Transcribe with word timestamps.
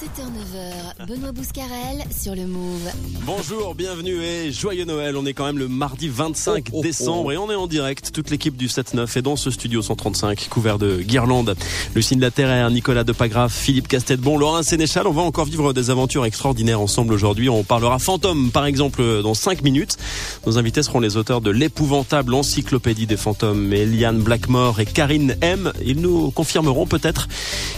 7h-9h, 0.00 1.06
Benoît 1.06 1.32
Bouscarel 1.32 2.02
sur 2.10 2.34
le 2.34 2.46
Move. 2.46 2.90
Bonjour, 3.26 3.74
bienvenue 3.74 4.22
et 4.22 4.50
joyeux 4.50 4.86
Noël. 4.86 5.14
On 5.14 5.26
est 5.26 5.34
quand 5.34 5.44
même 5.44 5.58
le 5.58 5.68
mardi 5.68 6.08
25 6.08 6.70
décembre 6.80 7.32
et 7.32 7.36
on 7.36 7.50
est 7.50 7.54
en 7.54 7.66
direct. 7.66 8.10
Toute 8.10 8.30
l'équipe 8.30 8.56
du 8.56 8.68
7-9 8.68 9.18
est 9.18 9.20
dans 9.20 9.36
ce 9.36 9.50
studio 9.50 9.82
135 9.82 10.48
couvert 10.48 10.78
de 10.78 11.02
guirlandes. 11.02 11.54
Lucine 11.94 12.18
Laterre, 12.18 12.70
Nicolas 12.70 13.04
Depagraf, 13.04 13.52
Philippe 13.52 13.88
Castetbon, 13.88 14.38
Laurent 14.38 14.62
Sénéchal. 14.62 15.06
On 15.06 15.12
va 15.12 15.20
encore 15.20 15.44
vivre 15.44 15.74
des 15.74 15.90
aventures 15.90 16.24
extraordinaires 16.24 16.80
ensemble 16.80 17.12
aujourd'hui. 17.12 17.50
On 17.50 17.62
parlera 17.62 17.98
fantômes 17.98 18.50
par 18.52 18.64
exemple 18.64 19.02
dans 19.22 19.34
5 19.34 19.60
minutes. 19.62 19.98
Nos 20.46 20.56
invités 20.56 20.82
seront 20.82 21.00
les 21.00 21.18
auteurs 21.18 21.42
de 21.42 21.50
l'épouvantable 21.50 22.32
encyclopédie 22.32 23.06
des 23.06 23.18
fantômes, 23.18 23.70
Eliane 23.74 24.20
Blackmore 24.20 24.80
et 24.80 24.86
Karine 24.86 25.36
M. 25.42 25.74
Ils 25.84 26.00
nous 26.00 26.30
confirmeront 26.30 26.86
peut-être 26.86 27.28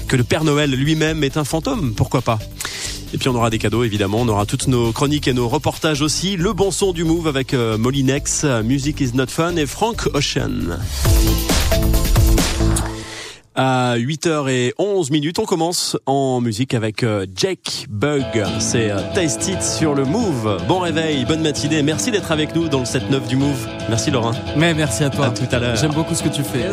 que 0.07 0.14
le 0.14 0.23
Père 0.23 0.45
Noël 0.45 0.70
lui-même 0.70 1.25
est 1.25 1.36
un 1.36 1.45
fantôme. 1.45 1.95
Pourquoi 1.96 2.12
pas 2.21 2.39
et 3.15 3.19
puis 3.19 3.29
on 3.29 3.34
aura 3.34 3.51
des 3.51 3.59
cadeaux 3.59 3.84
évidemment, 3.84 4.19
on 4.20 4.29
aura 4.29 4.47
toutes 4.47 4.69
nos 4.69 4.93
chroniques 4.93 5.29
et 5.29 5.34
nos 5.34 5.48
reportages 5.48 6.01
aussi. 6.03 6.37
Le 6.37 6.53
bon 6.53 6.70
son 6.70 6.93
du 6.93 7.05
Move 7.05 7.27
avec 7.27 7.53
euh, 7.53 7.77
Molinex, 7.77 8.45
Music 8.65 9.01
is 9.01 9.11
not 9.15 9.27
fun 9.27 9.57
et 9.57 9.66
Frank 9.66 10.09
Ocean. 10.15 10.79
À 13.55 13.98
8h11 13.98 15.12
minutes, 15.12 15.39
on 15.39 15.45
commence 15.45 15.98
en 16.06 16.41
musique 16.41 16.73
avec 16.73 17.03
euh, 17.03 17.27
Jake 17.37 17.84
Bug. 17.91 18.25
C'est 18.61 18.91
euh, 18.91 18.98
Taste 19.15 19.47
It 19.47 19.62
sur 19.62 19.95
le 19.95 20.06
Move. 20.06 20.56
Bon 20.67 20.79
réveil, 20.79 21.27
bonne 21.27 21.42
matinée. 21.42 21.83
Merci 21.83 22.11
d'être 22.11 22.33
avec 22.33 22.55
nous 22.55 22.69
dans 22.69 22.79
le 22.79 22.87
7-9 22.87 23.29
du 23.29 23.37
Move. 23.37 23.69
Merci 23.91 24.11
Laurent. 24.11 24.33
Mais 24.56 24.73
merci 24.73 25.05
à 25.05 25.11
toi. 25.11 25.27
À 25.27 25.31
tout 25.33 25.45
à 25.55 25.59
l'heure. 25.59 25.77
J'aime 25.77 25.92
beaucoup 25.92 26.15
ce 26.15 26.23
que 26.23 26.31
tu 26.31 26.42
fais. 26.42 26.65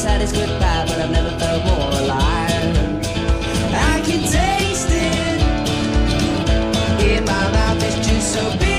Saddest 0.00 0.34
goodbye, 0.34 0.84
but 0.88 0.98
I've 0.98 1.10
never 1.10 1.30
felt 1.38 1.62
more 1.66 1.90
alive. 2.00 2.74
I 3.74 4.00
can 4.06 4.22
taste 4.22 4.88
it 4.88 5.40
in 7.04 7.24
my 7.26 7.52
mouth, 7.52 7.82
it's 7.84 8.08
just 8.08 8.32
so 8.32 8.40
bittersweet. 8.52 8.69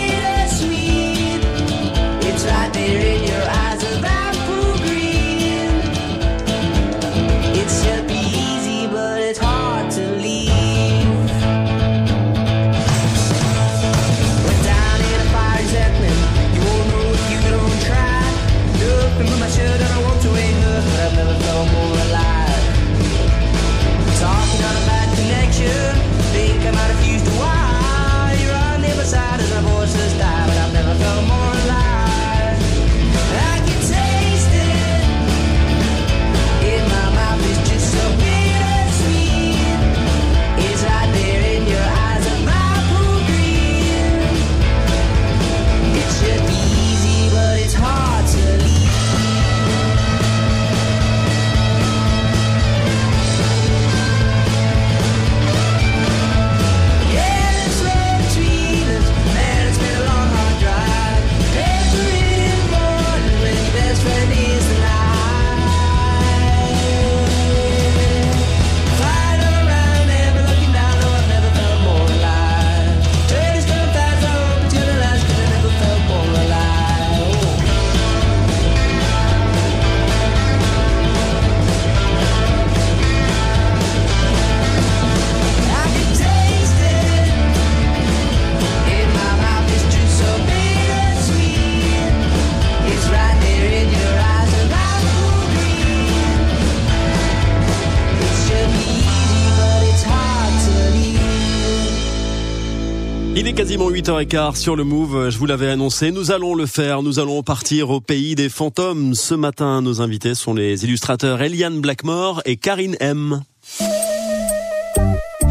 Il 103.36 103.48
est 103.48 103.54
quasiment 103.54 103.90
8h15 103.90 104.56
sur 104.56 104.76
le 104.76 104.84
Move, 104.84 105.30
je 105.30 105.38
vous 105.38 105.46
l'avais 105.46 105.70
annoncé, 105.70 106.12
nous 106.12 106.32
allons 106.32 106.54
le 106.54 106.66
faire, 106.66 107.02
nous 107.02 107.18
allons 107.18 107.44
partir 107.44 107.90
au 107.90 108.02
pays 108.02 108.36
des 108.36 108.50
fantômes. 108.50 109.16
Ce 109.16 109.34
matin, 109.34 109.82
nos 109.82 110.02
invités 110.02 110.36
sont 110.36 110.54
les 110.54 110.84
illustrateurs 110.84 111.42
Eliane 111.42 111.80
Blackmore 111.80 112.42
et 112.46 112.58
Karine 112.58 112.98
M. 113.00 113.42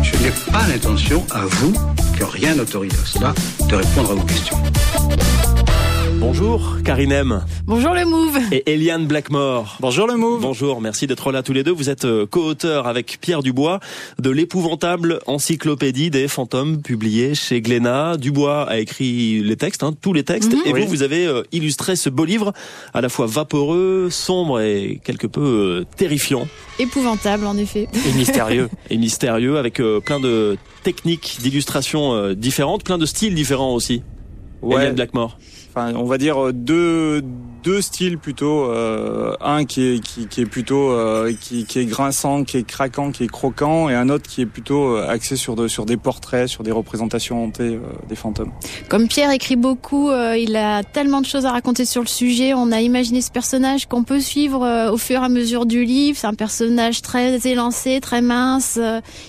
Je 0.03 0.23
n'ai 0.23 0.33
pas 0.53 0.69
l'intention, 0.69 1.25
à 1.31 1.47
vous, 1.47 1.73
que 2.19 2.25
rien 2.25 2.55
n'autorise 2.55 2.93
à 2.93 3.07
cela, 3.07 3.35
de 3.69 3.77
répondre 3.77 4.11
à 4.11 4.15
vos 4.15 4.27
questions. 4.27 4.59
Bonjour 6.21 6.77
Karine 6.85 7.13
M 7.13 7.45
Bonjour 7.65 7.95
le 7.95 8.05
Move. 8.05 8.39
et 8.53 8.71
Eliane 8.73 9.07
Blackmore. 9.07 9.77
Bonjour 9.81 10.07
le 10.07 10.17
Move. 10.17 10.41
Bonjour, 10.43 10.81
merci 10.81 11.07
d'être 11.07 11.33
là 11.33 11.43
tous 11.43 11.53
les 11.55 11.63
deux. 11.65 11.71
Vous 11.73 11.89
êtes 11.89 12.05
euh, 12.05 12.27
co-auteur 12.27 12.87
avec 12.87 13.19
Pierre 13.21 13.43
Dubois 13.43 13.81
de 14.21 14.29
l'épouvantable 14.31 15.21
encyclopédie 15.27 16.11
des 16.11 16.29
fantômes 16.29 16.83
publiée 16.83 17.35
chez 17.35 17.61
Glénat. 17.63 18.17
Dubois 18.19 18.69
a 18.69 18.79
écrit 18.79 19.41
les 19.43 19.57
textes, 19.57 19.83
hein, 19.83 19.95
tous 20.01 20.13
les 20.13 20.23
textes, 20.23 20.53
et 20.67 20.73
Oui. 20.73 20.83
vous, 20.83 20.89
vous 20.89 21.03
avez 21.03 21.27
euh, 21.27 21.43
illustré 21.53 21.97
ce 21.97 22.11
beau 22.11 22.25
livre 22.25 22.53
à 22.93 23.01
la 23.01 23.09
fois 23.09 23.27
vaporeux, 23.27 24.09
sombre 24.11 24.61
et 24.61 25.01
quelque 25.03 25.27
peu 25.27 25.41
euh, 25.41 25.85
terrifiant 25.97 26.47
Épouvantable 26.79 27.47
en 27.47 27.57
effet. 27.57 27.89
Et 28.09 28.13
mystérieux. 28.17 28.69
et 28.91 28.99
mystérieux 28.99 29.57
avec 29.59 29.81
plein 30.05 30.21
de 30.21 30.57
techniques 30.83 31.39
d'illustration 31.43 32.33
différentes, 32.35 32.85
plein 32.85 32.99
de 32.99 33.07
styles 33.07 33.35
différents 33.35 33.75
aussi. 33.75 34.03
Ouais. 34.63 34.77
Eliane 34.77 34.95
Blackmore. 34.95 35.39
Enfin, 35.73 35.95
on 35.95 36.05
va 36.05 36.19
dire 36.19 36.47
euh, 36.47 36.53
deux 36.53 37.23
deux 37.63 37.81
styles 37.81 38.19
plutôt. 38.19 38.65
Euh, 38.65 39.35
un 39.41 39.65
qui 39.65 39.83
est 39.83 40.01
qui, 40.01 40.41
est 40.41 40.47
plutôt 40.47 40.91
euh, 40.91 41.33
qui, 41.41 41.65
qui 41.65 41.79
est 41.79 41.85
grinçant, 41.85 42.43
qui 42.43 42.57
est 42.57 42.65
craquant, 42.65 43.13
qui 43.13 43.25
est 43.25 43.29
croquant, 43.29 43.89
et 43.89 43.95
un 43.95 44.09
autre 44.09 44.29
qui 44.29 44.41
est 44.41 44.47
plutôt 44.47 44.97
axé 44.97 45.37
sur 45.37 45.55
de, 45.55 45.69
sur 45.69 45.87
des 45.87 45.97
portraits, 45.97 46.49
sur 46.49 46.65
des 46.65 46.73
représentations 46.73 47.45
hantées 47.45 47.79
des 48.09 48.17
fantômes. 48.17 48.51
Comme 48.89 49.07
Pierre 49.07 49.31
écrit 49.31 49.57
beaucoup, 49.57 50.11
il 50.11 50.57
a 50.57 50.83
tellement 50.83 51.21
de 51.21 51.27
choses 51.27 51.45
à 51.45 51.53
raconter 51.53 51.85
sur 51.85 52.01
le 52.01 52.09
sujet. 52.09 52.55
On 52.55 52.73
a 52.73 52.81
imaginé 52.81 53.21
ce 53.21 53.31
personnage 53.31 53.87
qu'on 53.87 54.05
peut 54.05 54.21
suivre 54.21 54.91
au 54.91 54.97
fur 54.97 55.21
et 55.21 55.25
à 55.25 55.29
mesure 55.29 55.67
du 55.67 55.85
livre. 55.85 56.19
C'est 56.19 56.27
un 56.27 56.35
personnage 56.35 57.03
très 57.03 57.47
élancé, 57.47 58.01
très 58.01 58.23
mince, 58.23 58.81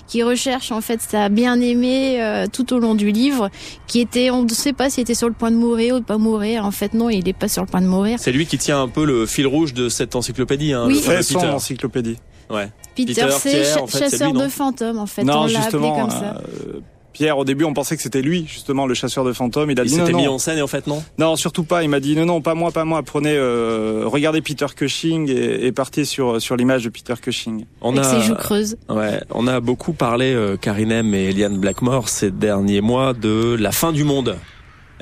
qui 0.06 0.22
recherche 0.22 0.72
en 0.72 0.80
fait 0.80 1.00
sa 1.02 1.28
bien-aimée 1.28 2.46
tout 2.52 2.72
au 2.72 2.78
long 2.78 2.94
du 2.94 3.12
livre, 3.12 3.50
qui 3.86 4.00
était, 4.00 4.30
on 4.30 4.42
ne 4.44 4.48
sait 4.48 4.72
pas 4.72 4.88
s'il 4.88 5.02
était 5.02 5.14
sur 5.14 5.28
le 5.28 5.34
point 5.34 5.50
de 5.50 5.56
mourir 5.56 5.96
ou 5.96 6.00
de 6.00 6.04
pas 6.04 6.18
mourir. 6.18 6.31
En 6.32 6.70
fait, 6.70 6.94
non, 6.94 7.10
il 7.10 7.24
n'est 7.24 7.32
pas 7.32 7.48
sur 7.48 7.62
le 7.62 7.68
point 7.68 7.80
de 7.80 7.86
mourir. 7.86 8.18
C'est 8.20 8.32
lui 8.32 8.46
qui 8.46 8.58
tient 8.58 8.80
un 8.82 8.88
peu 8.88 9.04
le 9.04 9.26
fil 9.26 9.46
rouge 9.46 9.74
de 9.74 9.88
cette 9.88 10.16
encyclopédie. 10.16 10.72
Hein, 10.72 10.84
Oui. 10.86 10.94
le 10.94 11.00
fameux 11.00 11.16
Fait 11.18 11.22
son 11.22 11.40
Peter. 11.40 11.52
encyclopédie. 11.52 12.16
Ouais. 12.50 12.68
Peter, 12.94 13.12
Peter, 13.14 13.26
c'est 13.38 13.80
en 13.80 13.86
fait, 13.86 13.98
chasseur 13.98 14.32
lui, 14.32 14.40
de 14.40 14.48
fantômes 14.48 14.98
en 14.98 15.06
fait. 15.06 15.24
non, 15.24 15.32
on 15.42 15.46
l'a 15.46 15.60
appelé 15.60 15.62
justement. 15.62 15.98
comme 16.00 16.10
ça. 16.10 16.36
euh, 16.66 16.80
Pierre, 17.14 17.36
au 17.36 17.44
début, 17.44 17.64
on 17.64 17.74
pensait 17.74 17.94
que 17.96 18.02
c'était 18.02 18.22
lui, 18.22 18.46
justement, 18.46 18.86
le 18.86 18.94
chasseur 18.94 19.22
de 19.24 19.34
fantômes. 19.34 19.70
Il 19.70 19.78
a 19.78 19.82
Il 19.84 19.90
dit 19.90 19.96
non, 19.98 20.06
s'était 20.06 20.16
mis 20.16 20.24
non, 20.24 20.32
en 20.34 20.38
scène 20.38 20.56
et 20.56 20.62
en 20.62 20.66
fait 20.66 20.86
non? 20.86 21.02
non, 21.18 21.36
surtout 21.36 21.62
pas. 21.64 21.82
Il 21.82 21.90
m'a 21.90 22.00
dit 22.00 22.16
non, 22.16 22.24
non, 22.24 22.40
pas 22.40 22.54
moi, 22.54 22.70
pas 22.72 22.86
moi. 22.86 23.02
Prenez, 23.02 23.34
euh, 23.36 24.04
regardez 24.06 24.40
Peter 24.40 24.64
Cushing 24.74 25.28
et, 25.30 25.66
et 25.66 25.72
partez 25.72 26.06
sur 26.06 26.40
sur 26.40 26.56
l'image 26.56 26.84
de 26.84 26.88
Peter 26.88 27.12
Cushing. 27.20 27.66
On 27.82 27.92
Avec 27.98 28.04
a, 28.06 28.08
ses 28.20 28.26
joues 28.26 28.34
creuses. 28.34 28.76
ouais, 28.88 29.20
on 29.30 29.46
a 29.46 29.60
beaucoup 29.60 29.92
parlé, 29.92 30.32
euh, 30.32 30.56
Karinem 30.56 31.12
et 31.14 31.28
Eliane 31.28 31.58
Blackmore, 31.58 32.08
ces 32.08 32.30
derniers 32.30 32.80
mois 32.80 33.12
de 33.12 33.56
la 33.60 33.72
fin 33.72 33.92
du 33.92 34.04
monde. 34.04 34.36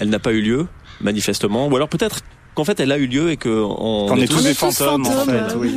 Elle 0.00 0.08
n'a 0.08 0.18
pas 0.18 0.32
eu 0.32 0.40
lieu, 0.40 0.66
manifestement. 1.00 1.68
Ou 1.68 1.76
alors 1.76 1.88
peut-être 1.88 2.20
qu'en 2.56 2.64
fait, 2.64 2.80
elle 2.80 2.90
a 2.90 2.98
eu 2.98 3.06
lieu 3.06 3.30
et 3.30 3.36
que 3.36 3.48
on, 3.48 4.06
Qu'on 4.08 4.16
est 4.16 4.26
tous- 4.26 4.42
des 4.42 4.50
est 4.50 4.54
fantômes, 4.54 5.06
en 5.06 5.24
fait, 5.24 5.54
oui. 5.56 5.76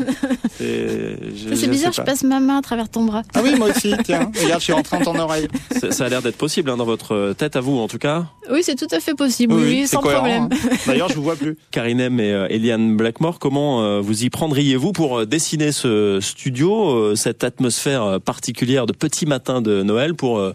C'est 0.58 1.68
bizarre, 1.70 1.94
sais 1.94 1.98
je 1.98 1.98
pas. 1.98 2.04
passe 2.04 2.24
ma 2.24 2.40
main 2.40 2.58
à 2.58 2.62
travers 2.62 2.90
ton 2.90 3.04
bras. 3.06 3.22
Ah 3.36 3.42
oui, 3.44 3.54
moi 3.58 3.70
aussi, 3.70 3.94
tiens. 4.04 4.32
Regarde, 4.42 4.60
je 4.60 4.64
suis 4.64 4.74
rentré 4.74 4.98
dans 5.00 5.14
ton 5.14 5.20
oreille. 5.20 5.48
ça, 5.80 5.92
ça 5.92 6.06
a 6.06 6.10
l'air 6.10 6.22
d'être 6.22 6.38
possible 6.38 6.70
hein, 6.70 6.78
dans 6.78 6.86
votre 6.86 7.34
tête 7.38 7.56
à 7.56 7.62
vous, 7.62 7.78
en 7.78 7.88
tout 7.88 7.98
cas. 8.00 8.26
Oui, 8.52 8.62
c'est 8.64 8.76
tout 8.76 8.88
à 8.92 9.00
fait 9.00 9.14
possible, 9.14 9.54
oui, 9.54 9.88
sans 9.88 10.02
cohérent, 10.02 10.22
problème. 10.22 10.50
hein. 10.52 10.76
D'ailleurs, 10.88 11.10
je 11.10 11.16
vous 11.16 11.24
vois 11.24 11.36
plus. 11.36 11.58
Karinem 11.72 12.20
et 12.20 12.32
euh, 12.34 12.48
Eliane 12.50 12.98
Blackmore, 12.98 13.40
comment 13.40 13.84
euh, 13.84 14.00
vous 14.02 14.24
y 14.24 14.30
prendriez-vous 14.30 14.92
pour 14.94 15.20
euh, 15.20 15.26
dessiner 15.26 15.72
ce 15.72 16.20
studio, 16.22 16.90
euh, 16.92 17.16
cette 17.16 17.44
atmosphère 17.44 18.20
particulière 18.22 18.86
de 18.86 18.94
petit 18.94 19.26
matin 19.26 19.62
de 19.62 19.84
Noël, 19.84 20.16
pour 20.16 20.40
euh, 20.40 20.54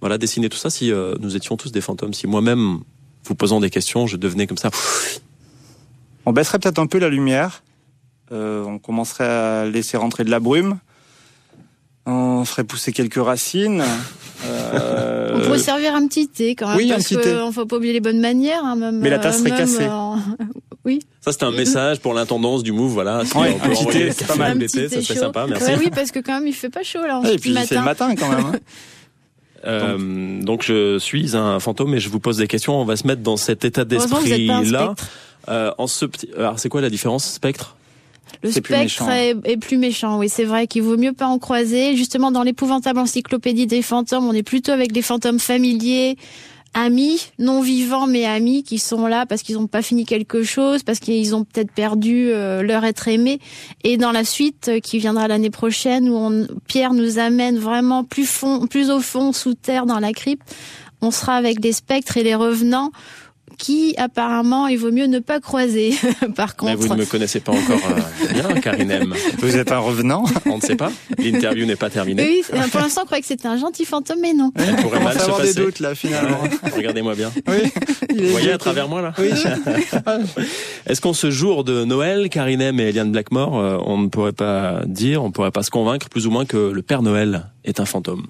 voilà 0.00 0.18
dessiner 0.18 0.48
tout 0.48 0.58
ça 0.58 0.68
si 0.70 0.92
euh, 0.92 1.14
nous 1.20 1.36
étions 1.36 1.56
tous 1.56 1.72
des 1.72 1.80
fantômes, 1.80 2.12
si 2.12 2.26
moi-même 2.26 2.80
vous 3.26 3.34
posant 3.34 3.60
des 3.60 3.70
questions, 3.70 4.06
je 4.06 4.16
devenais 4.16 4.46
comme 4.46 4.58
ça. 4.58 4.70
On 6.26 6.32
baisserait 6.32 6.58
peut-être 6.58 6.78
un 6.78 6.86
peu 6.86 6.98
la 6.98 7.08
lumière. 7.08 7.62
Euh, 8.32 8.64
on 8.64 8.78
commencerait 8.78 9.24
à 9.28 9.64
laisser 9.66 9.96
rentrer 9.96 10.24
de 10.24 10.30
la 10.30 10.40
brume. 10.40 10.78
On 12.06 12.44
ferait 12.44 12.64
pousser 12.64 12.92
quelques 12.92 13.22
racines. 13.22 13.82
Euh, 14.46 15.32
On 15.36 15.40
pourrait 15.40 15.58
servir 15.58 15.94
un 15.94 16.06
petit 16.06 16.28
thé 16.28 16.54
quand 16.54 16.68
même, 16.68 16.76
oui, 16.76 16.90
un 16.92 16.96
parce 16.96 17.04
petit 17.08 17.16
thé. 17.16 17.34
qu'on 17.34 17.50
faut 17.50 17.64
pas 17.64 17.76
oublier 17.76 17.94
les 17.94 18.00
bonnes 18.00 18.20
manières. 18.20 18.62
hein, 18.62 18.76
même, 18.76 18.98
Mais 18.98 19.08
la 19.08 19.18
tasse 19.18 19.38
serait 19.38 19.48
même, 19.50 19.58
cassée. 19.60 19.88
euh, 19.88 20.98
Ça 21.22 21.32
c'était 21.32 21.44
un 21.44 21.50
message 21.50 22.00
pour 22.00 22.12
l'intendance 22.12 22.62
du 22.62 22.72
Move, 22.72 22.92
voilà. 22.92 23.24
Si 23.24 23.34
Ouais, 23.38 23.54
on 23.54 23.58
peut 23.58 23.70
un 23.70 23.70
petit 23.70 23.86
thé, 23.86 24.10
c'est 24.12 24.26
pas 24.26 24.34
mal. 24.36 24.52
un 24.52 24.56
d'été, 24.56 24.82
petit 24.82 24.90
ça 24.90 24.96
thé 24.98 25.02
serait 25.02 25.18
sympa, 25.18 25.46
merci. 25.48 25.64
Ouais, 25.64 25.76
oui, 25.78 25.88
parce 25.94 26.10
que 26.10 26.18
quand 26.18 26.34
même, 26.34 26.46
il 26.46 26.52
fait 26.52 26.68
pas 26.68 26.82
chaud 26.82 27.06
là 27.06 27.20
en 27.20 27.24
et 27.24 27.38
puis 27.38 27.54
c'est 27.66 27.76
le 27.76 27.80
matin. 27.80 28.08
matin 28.08 28.14
quand 28.16 28.28
même. 28.28 28.44
hein. 28.46 28.52
Euh, 29.66 30.42
donc 30.42 30.62
je 30.62 30.98
suis 30.98 31.36
un 31.36 31.58
fantôme 31.60 31.94
et 31.94 32.00
je 32.00 32.08
vous 32.08 32.20
pose 32.20 32.38
des 32.38 32.46
questions. 32.46 32.80
On 32.80 32.84
va 32.84 32.96
se 32.96 33.06
mettre 33.06 33.22
dans 33.22 33.36
cet 33.36 33.64
état 33.64 33.84
d'esprit 33.84 34.46
là. 34.46 34.62
spectre. 34.64 35.10
Euh, 35.48 35.72
en 35.76 35.86
ce 35.86 36.06
petit, 36.06 36.28
alors 36.38 36.58
c'est 36.58 36.68
quoi 36.68 36.80
la 36.80 36.90
différence, 36.90 37.24
spectre? 37.24 37.76
Le 38.42 38.50
spectre 38.50 39.08
est, 39.10 39.36
est 39.44 39.56
plus 39.56 39.76
méchant, 39.76 40.18
oui, 40.18 40.28
c'est 40.28 40.44
vrai 40.44 40.66
qu'il 40.66 40.82
vaut 40.82 40.96
mieux 40.96 41.12
pas 41.12 41.26
en 41.26 41.38
croiser. 41.38 41.96
Justement, 41.96 42.30
dans 42.30 42.42
l'épouvantable 42.42 42.98
encyclopédie 42.98 43.66
des 43.66 43.82
fantômes, 43.82 44.26
on 44.26 44.32
est 44.32 44.42
plutôt 44.42 44.72
avec 44.72 44.92
des 44.92 45.02
fantômes 45.02 45.38
familiers, 45.38 46.16
amis, 46.74 47.30
non 47.38 47.60
vivants 47.60 48.06
mais 48.06 48.24
amis, 48.24 48.62
qui 48.62 48.78
sont 48.78 49.06
là 49.06 49.26
parce 49.26 49.42
qu'ils 49.42 49.56
n'ont 49.56 49.66
pas 49.66 49.82
fini 49.82 50.04
quelque 50.04 50.42
chose, 50.42 50.82
parce 50.82 50.98
qu'ils 50.98 51.34
ont 51.34 51.44
peut-être 51.44 51.72
perdu 51.72 52.30
euh, 52.30 52.62
leur 52.62 52.84
être 52.84 53.08
aimé. 53.08 53.38
Et 53.82 53.96
dans 53.96 54.12
la 54.12 54.24
suite 54.24 54.68
euh, 54.68 54.80
qui 54.80 54.98
viendra 54.98 55.28
l'année 55.28 55.50
prochaine, 55.50 56.08
où 56.08 56.46
Pierre 56.66 56.92
nous 56.92 57.18
amène 57.18 57.58
vraiment 57.58 58.04
plus 58.04 58.26
fond, 58.26 58.66
plus 58.66 58.90
au 58.90 59.00
fond, 59.00 59.32
sous 59.32 59.54
terre, 59.54 59.86
dans 59.86 60.00
la 60.00 60.12
crypte, 60.12 60.54
on 61.00 61.10
sera 61.10 61.36
avec 61.36 61.62
les 61.62 61.72
spectres 61.72 62.16
et 62.16 62.22
les 62.22 62.34
revenants 62.34 62.90
qui 63.58 63.94
apparemment 63.98 64.66
il 64.66 64.78
vaut 64.78 64.90
mieux 64.90 65.06
ne 65.06 65.18
pas 65.18 65.40
croiser 65.40 65.94
par 66.36 66.54
Mais 66.62 66.74
contre 66.74 66.76
vous 66.76 66.94
ne 66.94 67.00
me 67.00 67.04
connaissez 67.06 67.40
pas 67.40 67.52
encore 67.52 67.80
euh, 67.90 68.32
bien, 68.32 68.60
Karinem. 68.60 69.14
Vous 69.38 69.56
êtes 69.56 69.72
un 69.72 69.78
revenant. 69.78 70.24
On 70.46 70.56
ne 70.56 70.62
sait 70.62 70.76
pas. 70.76 70.90
L'interview 71.18 71.66
n'est 71.66 71.76
pas 71.76 71.90
terminée. 71.90 72.22
Oui, 72.22 72.44
pour 72.70 72.80
l'instant, 72.80 73.02
on 73.02 73.06
croyait 73.06 73.22
que 73.22 73.28
c'était 73.28 73.48
un 73.48 73.56
gentil 73.56 73.84
fantôme, 73.84 74.18
mais 74.20 74.32
non. 74.32 74.52
Elle 74.56 74.76
pourrait 74.76 74.98
On 75.00 75.04
mal 75.04 75.14
se 75.14 75.22
avoir 75.22 75.38
passer. 75.38 75.54
des 75.54 75.60
doutes 75.62 75.80
là 75.80 75.94
finalement. 75.94 76.38
Regardez-moi 76.76 77.14
bien. 77.14 77.32
Oui. 77.48 77.70
Il 78.10 78.24
Vous 78.24 78.30
voyez 78.32 78.52
à 78.52 78.58
travers 78.58 78.88
moi 78.88 79.02
là 79.02 79.12
Oui. 79.18 79.30
Est-ce 80.86 81.00
qu'en 81.00 81.12
ce 81.12 81.30
jour 81.30 81.64
de 81.64 81.84
Noël, 81.84 82.28
Karinem 82.28 82.78
et 82.80 82.84
Eliane 82.84 83.12
Blackmore, 83.12 83.58
euh, 83.58 83.78
on 83.86 83.98
ne 83.98 84.08
pourrait 84.08 84.32
pas 84.32 84.82
dire, 84.86 85.22
on 85.22 85.28
ne 85.28 85.32
pourrait 85.32 85.50
pas 85.50 85.62
se 85.62 85.70
convaincre 85.70 86.08
plus 86.08 86.26
ou 86.26 86.30
moins 86.30 86.44
que 86.44 86.70
le 86.70 86.82
Père 86.82 87.02
Noël 87.02 87.46
est 87.64 87.80
un 87.80 87.84
fantôme? 87.84 88.26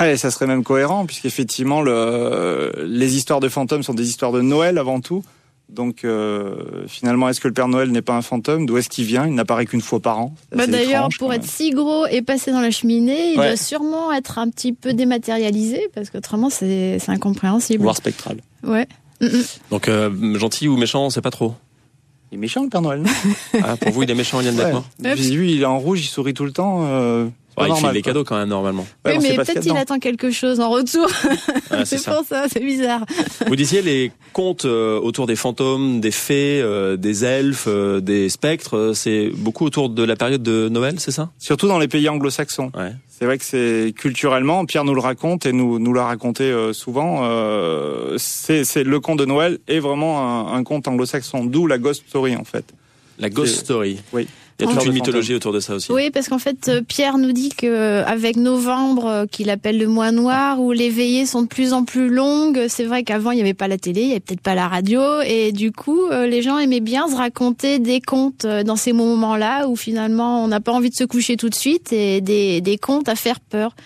Ouais, 0.00 0.16
ça 0.16 0.30
serait 0.30 0.46
même 0.46 0.62
cohérent, 0.64 1.06
puisqu'effectivement, 1.06 1.80
le, 1.82 2.72
les 2.86 3.16
histoires 3.16 3.40
de 3.40 3.48
fantômes 3.48 3.82
sont 3.82 3.94
des 3.94 4.08
histoires 4.08 4.32
de 4.32 4.40
Noël 4.40 4.78
avant 4.78 5.00
tout. 5.00 5.24
Donc, 5.68 6.04
euh, 6.04 6.86
finalement, 6.86 7.28
est-ce 7.28 7.40
que 7.42 7.48
le 7.48 7.52
Père 7.52 7.68
Noël 7.68 7.90
n'est 7.90 8.00
pas 8.00 8.14
un 8.14 8.22
fantôme? 8.22 8.64
D'où 8.64 8.78
est-ce 8.78 8.88
qu'il 8.88 9.04
vient? 9.04 9.26
Il 9.26 9.34
n'apparaît 9.34 9.66
qu'une 9.66 9.82
fois 9.82 10.00
par 10.00 10.18
an. 10.18 10.34
Bah, 10.54 10.66
D'ailleurs, 10.66 11.08
pour 11.18 11.32
être 11.34 11.44
si 11.44 11.70
gros 11.72 12.06
et 12.06 12.22
passer 12.22 12.52
dans 12.52 12.60
la 12.62 12.70
cheminée, 12.70 13.32
il 13.34 13.38
Ouais. 13.38 13.48
doit 13.48 13.56
sûrement 13.56 14.10
être 14.14 14.38
un 14.38 14.48
petit 14.48 14.72
peu 14.72 14.94
dématérialisé, 14.94 15.88
parce 15.94 16.08
qu'autrement, 16.08 16.48
c'est 16.48 16.98
c'est 17.00 17.10
incompréhensible. 17.12 17.82
Voire 17.82 17.96
spectral. 17.96 18.38
Ouais. 18.62 18.86
Mm, 19.20 19.26
mm. 19.26 19.42
Donc 19.70 19.88
euh, 19.88 20.38
gentil 20.38 20.68
ou 20.68 20.76
méchant, 20.78 21.04
on 21.04 21.10
sait 21.10 21.20
pas 21.20 21.30
trop. 21.30 21.54
Il 22.32 22.36
est 22.36 22.40
méchant, 22.40 22.62
le 22.62 22.68
Père 22.70 22.82
Noël, 22.82 23.02
Ah, 23.62 23.76
pour 23.76 23.90
vous, 23.92 24.02
il 24.04 24.10
est 24.10 24.14
méchant, 24.14 24.40
Blackmore 24.40 24.84
Ouais. 25.02 25.14
Vu, 25.16 25.48
il 25.50 25.62
est 25.62 25.64
en 25.66 25.78
rouge, 25.78 26.00
il 26.00 26.06
sourit 26.08 26.34
tout 26.34 26.44
le 26.44 26.52
temps. 26.52 26.80
Euh, 26.86 27.26
Ouais, 27.58 27.64
Il 27.68 27.74
file 27.74 27.82
normal, 27.82 27.94
des 27.94 28.02
quoi. 28.02 28.12
cadeaux 28.12 28.24
quand 28.24 28.36
même 28.38 28.48
normalement. 28.48 28.86
Oui, 29.06 29.18
mais 29.20 29.36
peut-être 29.36 29.64
il 29.64 29.76
attend 29.76 29.98
quelque 29.98 30.30
chose 30.30 30.60
en 30.60 30.70
retour. 30.70 31.06
Ah, 31.70 31.84
c'est 31.84 32.02
pour 32.04 32.24
ça, 32.28 32.44
c'est 32.52 32.60
bizarre. 32.60 33.04
Vous 33.46 33.56
disiez 33.56 33.82
les 33.82 34.12
contes 34.32 34.64
euh, 34.64 34.98
autour 35.00 35.26
des 35.26 35.36
fantômes, 35.36 36.00
des 36.00 36.10
fées, 36.10 36.60
euh, 36.62 36.96
des 36.96 37.24
elfes, 37.24 37.64
euh, 37.68 38.00
des 38.00 38.28
spectres, 38.28 38.92
c'est 38.94 39.30
beaucoup 39.34 39.64
autour 39.64 39.88
de 39.90 40.02
la 40.02 40.16
période 40.16 40.42
de 40.42 40.68
Noël, 40.68 40.96
c'est 40.98 41.10
ça? 41.10 41.30
Surtout 41.38 41.68
dans 41.68 41.78
les 41.78 41.88
pays 41.88 42.08
anglo-saxons. 42.08 42.70
Ouais. 42.76 42.92
C'est 43.08 43.24
vrai 43.24 43.36
que 43.38 43.44
c'est 43.44 43.92
culturellement, 43.96 44.64
Pierre 44.64 44.84
nous 44.84 44.94
le 44.94 45.00
raconte 45.00 45.44
et 45.44 45.52
nous 45.52 45.80
nous 45.80 45.92
l'a 45.92 46.04
raconté 46.04 46.44
euh, 46.44 46.72
souvent. 46.72 47.22
Euh, 47.24 48.14
c'est 48.16 48.62
c'est 48.62 48.84
le 48.84 49.00
conte 49.00 49.18
de 49.18 49.24
Noël 49.24 49.58
est 49.66 49.80
vraiment 49.80 50.52
un, 50.52 50.54
un 50.56 50.62
conte 50.62 50.86
anglo-saxon, 50.86 51.44
d'où 51.44 51.66
la 51.66 51.78
ghost 51.78 52.04
story 52.08 52.36
en 52.36 52.44
fait. 52.44 52.64
La 53.18 53.28
ghost 53.28 53.56
story. 53.56 53.98
Oui. 54.12 54.28
Il 54.60 54.64
y 54.64 54.68
a 54.68 54.72
toute 54.72 54.80
fait- 54.82 54.88
une 54.88 54.94
mythologie 54.94 55.34
autour 55.34 55.52
de 55.52 55.60
ça 55.60 55.76
aussi. 55.76 55.92
Oui, 55.92 56.10
parce 56.10 56.28
qu'en 56.28 56.38
fait, 56.40 56.68
euh, 56.68 56.80
Pierre 56.86 57.16
nous 57.16 57.30
dit 57.30 57.50
que 57.50 58.02
avec 58.04 58.36
novembre, 58.36 59.06
euh, 59.06 59.26
qu'il 59.26 59.50
appelle 59.50 59.78
le 59.78 59.86
mois 59.86 60.10
noir, 60.10 60.60
où 60.60 60.72
les 60.72 60.90
veillées 60.90 61.26
sont 61.26 61.42
de 61.42 61.46
plus 61.46 61.72
en 61.72 61.84
plus 61.84 62.08
longues. 62.08 62.66
C'est 62.68 62.84
vrai 62.84 63.04
qu'avant, 63.04 63.30
il 63.30 63.36
n'y 63.36 63.40
avait 63.42 63.54
pas 63.54 63.68
la 63.68 63.78
télé, 63.78 64.00
il 64.00 64.06
n'y 64.06 64.10
avait 64.12 64.20
peut-être 64.20 64.40
pas 64.40 64.56
la 64.56 64.66
radio, 64.66 65.00
et 65.24 65.52
du 65.52 65.70
coup, 65.70 66.06
euh, 66.10 66.26
les 66.26 66.42
gens 66.42 66.58
aimaient 66.58 66.80
bien 66.80 67.06
se 67.08 67.14
raconter 67.14 67.78
des 67.78 68.00
contes 68.00 68.44
euh, 68.46 68.64
dans 68.64 68.74
ces 68.76 68.92
moments-là 68.92 69.68
où 69.68 69.76
finalement, 69.76 70.42
on 70.42 70.48
n'a 70.48 70.58
pas 70.60 70.72
envie 70.72 70.90
de 70.90 70.94
se 70.96 71.04
coucher 71.04 71.36
tout 71.36 71.48
de 71.50 71.54
suite, 71.54 71.92
et 71.92 72.20
des, 72.20 72.60
des 72.60 72.78
contes 72.78 73.08
à 73.08 73.14
faire 73.14 73.38
peur, 73.38 73.76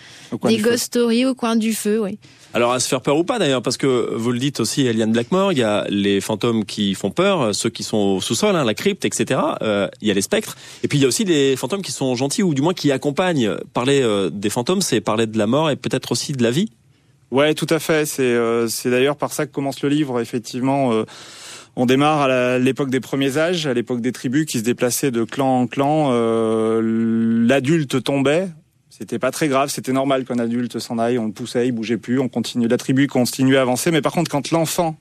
des 0.47 0.57
ghost 0.57 0.85
stories 0.85 1.25
au 1.25 1.35
coin 1.35 1.55
du 1.55 1.73
feu, 1.75 2.01
oui. 2.01 2.17
Alors 2.53 2.71
à 2.71 2.79
se 2.79 2.87
faire 2.87 3.01
peur 3.01 3.17
ou 3.17 3.23
pas 3.23 3.39
d'ailleurs, 3.39 3.61
parce 3.61 3.77
que 3.77 4.13
vous 4.15 4.31
le 4.31 4.39
dites 4.39 4.59
aussi, 4.59 4.85
Eliane 4.85 5.11
Blackmore, 5.11 5.51
il 5.53 5.57
y 5.57 5.63
a 5.63 5.85
les 5.89 6.21
fantômes 6.21 6.65
qui 6.65 6.93
font 6.93 7.09
peur, 7.09 7.55
ceux 7.55 7.69
qui 7.69 7.83
sont 7.83 7.97
au 7.97 8.21
sous-sol, 8.21 8.55
hein, 8.55 8.63
la 8.63 8.75
crypte, 8.75 9.05
etc. 9.05 9.39
Euh, 9.61 9.87
il 10.01 10.07
y 10.07 10.11
a 10.11 10.13
les 10.13 10.21
spectres, 10.21 10.55
et 10.83 10.87
puis 10.87 10.99
il 10.99 11.01
y 11.01 11.05
a 11.05 11.07
aussi 11.07 11.25
les 11.25 11.55
fantômes 11.55 11.81
qui 11.81 11.91
sont 11.91 12.13
gentils 12.15 12.43
ou 12.43 12.53
du 12.53 12.61
moins 12.61 12.73
qui 12.73 12.91
accompagnent. 12.91 13.55
Parler 13.73 14.01
euh, 14.01 14.29
des 14.29 14.49
fantômes, 14.49 14.81
c'est 14.81 15.01
parler 15.01 15.25
de 15.25 15.37
la 15.37 15.47
mort 15.47 15.71
et 15.71 15.75
peut-être 15.75 16.11
aussi 16.11 16.33
de 16.33 16.43
la 16.43 16.51
vie. 16.51 16.69
Ouais, 17.33 17.55
tout 17.55 17.65
à 17.71 17.79
fait. 17.79 18.05
C'est 18.05 18.21
euh, 18.21 18.67
d'ailleurs 18.85 19.15
par 19.15 19.33
ça 19.33 19.47
que 19.47 19.51
commence 19.51 19.81
le 19.81 19.89
livre. 19.89 20.21
Effectivement, 20.21 20.93
euh, 20.93 21.03
on 21.75 21.87
démarre 21.87 22.21
à 22.21 22.59
l'époque 22.59 22.91
des 22.91 22.99
premiers 22.99 23.39
âges, 23.39 23.65
à 23.65 23.73
l'époque 23.73 24.01
des 24.01 24.11
tribus 24.11 24.45
qui 24.45 24.59
se 24.59 24.63
déplaçaient 24.63 25.09
de 25.09 25.23
clan 25.23 25.61
en 25.61 25.65
clan. 25.65 26.09
Euh, 26.11 26.79
L'adulte 27.47 28.03
tombait. 28.03 28.49
C'était 29.03 29.19
pas 29.19 29.31
très 29.31 29.49
grave, 29.49 29.69
c'était 29.69 29.91
normal 29.91 30.23
qu'un 30.23 30.39
adulte 30.39 30.79
s'en 30.79 30.97
aille, 30.97 31.19
on 31.19 31.25
le 31.25 31.33
poussait, 31.33 31.67
il 31.67 31.73
bougeait 31.73 31.97
plus, 31.97 32.21
on 32.21 32.29
continue, 32.29 32.69
la 32.69 32.77
tribu 32.77 33.07
continuait 33.07 33.57
à 33.57 33.61
avancer. 33.61 33.91
Mais 33.91 34.01
par 34.01 34.13
contre, 34.13 34.31
quand 34.31 34.49
l'enfant 34.51 34.95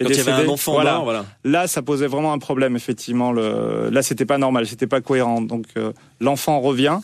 Quand 0.00 0.08
il 0.08 0.16
y 0.16 0.18
avait 0.18 0.32
décédé, 0.32 0.48
un 0.48 0.52
enfant 0.52 0.72
voilà, 0.72 0.94
mort, 0.94 1.04
voilà. 1.04 1.24
là, 1.44 1.68
ça 1.68 1.80
posait 1.80 2.08
vraiment 2.08 2.32
un 2.32 2.40
problème. 2.40 2.74
Effectivement, 2.74 3.30
le... 3.30 3.90
là, 3.92 4.02
c'était 4.02 4.24
pas 4.24 4.38
normal, 4.38 4.66
c'était 4.66 4.88
pas 4.88 5.00
cohérent. 5.00 5.40
Donc, 5.40 5.66
euh, 5.76 5.92
l'enfant 6.18 6.58
revient 6.58 6.98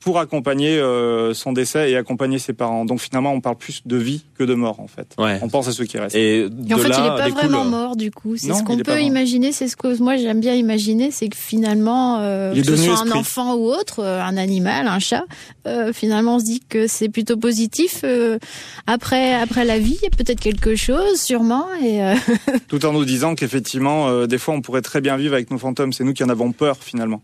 pour 0.00 0.18
accompagner 0.18 0.78
euh, 0.78 1.34
son 1.34 1.52
décès 1.52 1.90
et 1.90 1.96
accompagner 1.96 2.38
ses 2.38 2.52
parents. 2.52 2.84
Donc, 2.84 3.00
finalement, 3.00 3.32
on 3.32 3.40
parle 3.40 3.56
plus 3.56 3.82
de 3.84 3.96
vie 3.96 4.24
que 4.36 4.44
de 4.44 4.54
mort, 4.54 4.80
en 4.80 4.86
fait. 4.86 5.14
Ouais. 5.18 5.38
On 5.42 5.48
pense 5.48 5.68
à 5.68 5.72
ceux 5.72 5.84
qui 5.84 5.98
restent. 5.98 6.14
Et, 6.16 6.48
de 6.48 6.70
Et 6.70 6.74
en 6.74 6.78
fait, 6.78 6.88
là, 6.88 6.96
il 6.98 7.02
n'est 7.02 7.32
pas 7.32 7.46
vraiment 7.46 7.64
mort 7.64 7.96
du 7.96 8.10
coup. 8.10 8.36
C'est 8.36 8.52
ce 8.52 8.62
qu'on 8.62 8.78
peut 8.78 9.02
imaginer. 9.02 9.52
C'est 9.52 9.68
ce 9.68 9.76
que 9.76 10.00
moi 10.02 10.16
j'aime 10.16 10.40
bien 10.40 10.54
imaginer, 10.54 11.10
c'est 11.10 11.28
que 11.28 11.36
finalement, 11.36 12.18
euh, 12.20 12.54
que 12.54 12.62
ce 12.62 12.76
soit 12.76 13.00
un 13.00 13.10
enfant 13.12 13.54
ou 13.56 13.66
autre, 13.66 14.00
euh, 14.00 14.20
un 14.22 14.36
animal, 14.36 14.86
un 14.86 14.98
chat, 14.98 15.24
euh, 15.66 15.92
finalement 15.92 16.36
on 16.36 16.38
se 16.38 16.44
dit 16.44 16.60
que 16.68 16.86
c'est 16.86 17.08
plutôt 17.08 17.36
positif. 17.36 18.02
euh, 18.04 18.38
après, 18.86 19.34
après 19.34 19.64
la 19.64 19.78
vie, 19.78 19.96
il 20.00 20.04
y 20.04 20.06
a 20.06 20.10
peut-être 20.10 20.40
quelque 20.40 20.76
chose, 20.76 21.20
sûrement. 21.20 21.66
Et 21.82 22.02
euh, 22.02 22.14
Tout 22.68 22.84
en 22.86 22.92
nous 22.92 23.04
disant 23.04 23.34
qu'effectivement, 23.34 24.08
euh, 24.08 24.26
des 24.26 24.38
fois, 24.38 24.54
on 24.54 24.60
pourrait 24.60 24.82
très 24.82 25.00
bien 25.00 25.16
vivre 25.16 25.34
avec 25.34 25.50
nos 25.50 25.58
fantômes. 25.58 25.92
C'est 25.92 26.04
nous 26.04 26.12
qui 26.12 26.24
en 26.24 26.28
avons 26.28 26.52
peur, 26.52 26.76
finalement. 26.80 27.22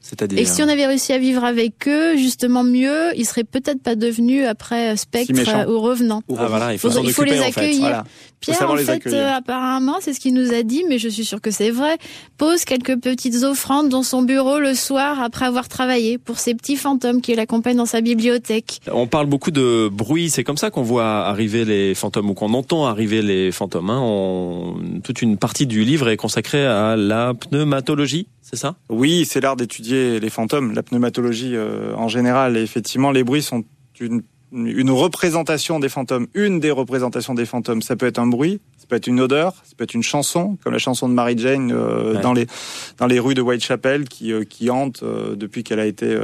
C'est-à-dire. 0.00 0.38
et 0.38 0.44
que 0.44 0.48
si 0.48 0.62
on 0.62 0.68
avait 0.68 0.86
réussi 0.86 1.12
à 1.12 1.18
vivre 1.18 1.44
avec 1.44 1.86
eux, 1.86 2.16
justement 2.16 2.64
mieux, 2.64 3.16
ils 3.16 3.26
seraient 3.26 3.44
peut-être 3.44 3.82
pas 3.82 3.94
devenus 3.94 4.46
après 4.46 4.92
euh, 4.92 4.96
spectre 4.96 5.32
euh, 5.54 5.66
ou 5.66 5.80
revenant. 5.80 6.22
Ah 6.36 6.46
voilà, 6.48 6.72
il 6.72 6.78
faut 6.78 6.88
Faudrait- 6.88 7.02
s'en 7.02 7.08
il 7.08 7.12
faut 7.12 7.22
occuper 7.22 7.36
les 7.36 7.42
en 7.42 7.52
fait. 7.52 7.60
accueillir. 7.60 7.80
Voilà. 7.80 8.04
Pierre, 8.40 8.70
en 8.70 8.76
fait, 8.78 9.06
euh, 9.08 9.34
apparemment, 9.34 9.96
c'est 10.00 10.14
ce 10.14 10.20
qu'il 10.20 10.32
nous 10.32 10.54
a 10.54 10.62
dit, 10.62 10.82
mais 10.88 10.98
je 10.98 11.10
suis 11.10 11.26
sûre 11.26 11.42
que 11.42 11.50
c'est 11.50 11.68
vrai, 11.70 11.98
pose 12.38 12.64
quelques 12.64 12.96
petites 12.98 13.42
offrandes 13.42 13.90
dans 13.90 14.02
son 14.02 14.22
bureau 14.22 14.58
le 14.58 14.74
soir 14.74 15.20
après 15.20 15.44
avoir 15.44 15.68
travaillé 15.68 16.16
pour 16.16 16.38
ces 16.38 16.54
petits 16.54 16.76
fantômes 16.76 17.20
qui 17.20 17.34
l'accompagnent 17.34 17.76
dans 17.76 17.84
sa 17.84 18.00
bibliothèque. 18.00 18.80
On 18.90 19.06
parle 19.06 19.26
beaucoup 19.26 19.50
de 19.50 19.90
bruit, 19.92 20.30
c'est 20.30 20.42
comme 20.42 20.56
ça 20.56 20.70
qu'on 20.70 20.80
voit 20.82 21.26
arriver 21.26 21.66
les 21.66 21.94
fantômes 21.94 22.30
ou 22.30 22.34
qu'on 22.34 22.54
entend 22.54 22.86
arriver 22.86 23.20
les 23.20 23.52
fantômes. 23.52 23.90
Hein. 23.90 24.00
On- 24.02 24.76
Toute 25.04 25.20
une 25.20 25.36
partie 25.36 25.66
du 25.66 25.84
livre 25.84 26.08
est 26.08 26.16
consacrée 26.16 26.64
à 26.64 26.96
la 26.96 27.34
pneumatologie, 27.34 28.26
c'est 28.50 28.56
ça? 28.56 28.74
Oui, 28.88 29.24
c'est 29.24 29.40
l'art 29.40 29.54
d'étudier 29.54 30.18
les 30.18 30.30
fantômes, 30.30 30.74
la 30.74 30.82
pneumatologie 30.82 31.54
euh, 31.54 31.94
en 31.94 32.08
général. 32.08 32.56
Et 32.56 32.62
effectivement, 32.62 33.12
les 33.12 33.22
bruits 33.22 33.42
sont 33.42 33.62
une, 34.00 34.22
une 34.52 34.90
représentation 34.90 35.78
des 35.78 35.88
fantômes. 35.88 36.26
Une 36.34 36.58
des 36.58 36.72
représentations 36.72 37.34
des 37.34 37.46
fantômes, 37.46 37.80
ça 37.80 37.94
peut 37.94 38.06
être 38.06 38.18
un 38.18 38.26
bruit 38.26 38.60
peut 38.88 38.96
être 38.96 39.06
une 39.06 39.20
odeur, 39.20 39.52
ça 39.62 39.74
peut 39.76 39.84
être 39.84 39.94
une 39.94 40.02
chanson, 40.02 40.58
comme 40.64 40.72
la 40.72 40.80
chanson 40.80 41.08
de 41.08 41.14
Mary 41.14 41.38
Jane 41.38 41.70
euh, 41.70 42.16
Ouais. 42.16 42.20
dans 42.22 42.32
les 42.32 42.48
dans 42.98 43.06
les 43.06 43.20
rues 43.20 43.34
de 43.34 43.40
Whitechapel 43.40 44.08
qui 44.08 44.32
euh, 44.32 44.42
qui 44.42 44.68
hante 44.68 45.04
depuis 45.04 45.62
qu'elle 45.62 45.78
a 45.78 45.86
été 45.86 46.18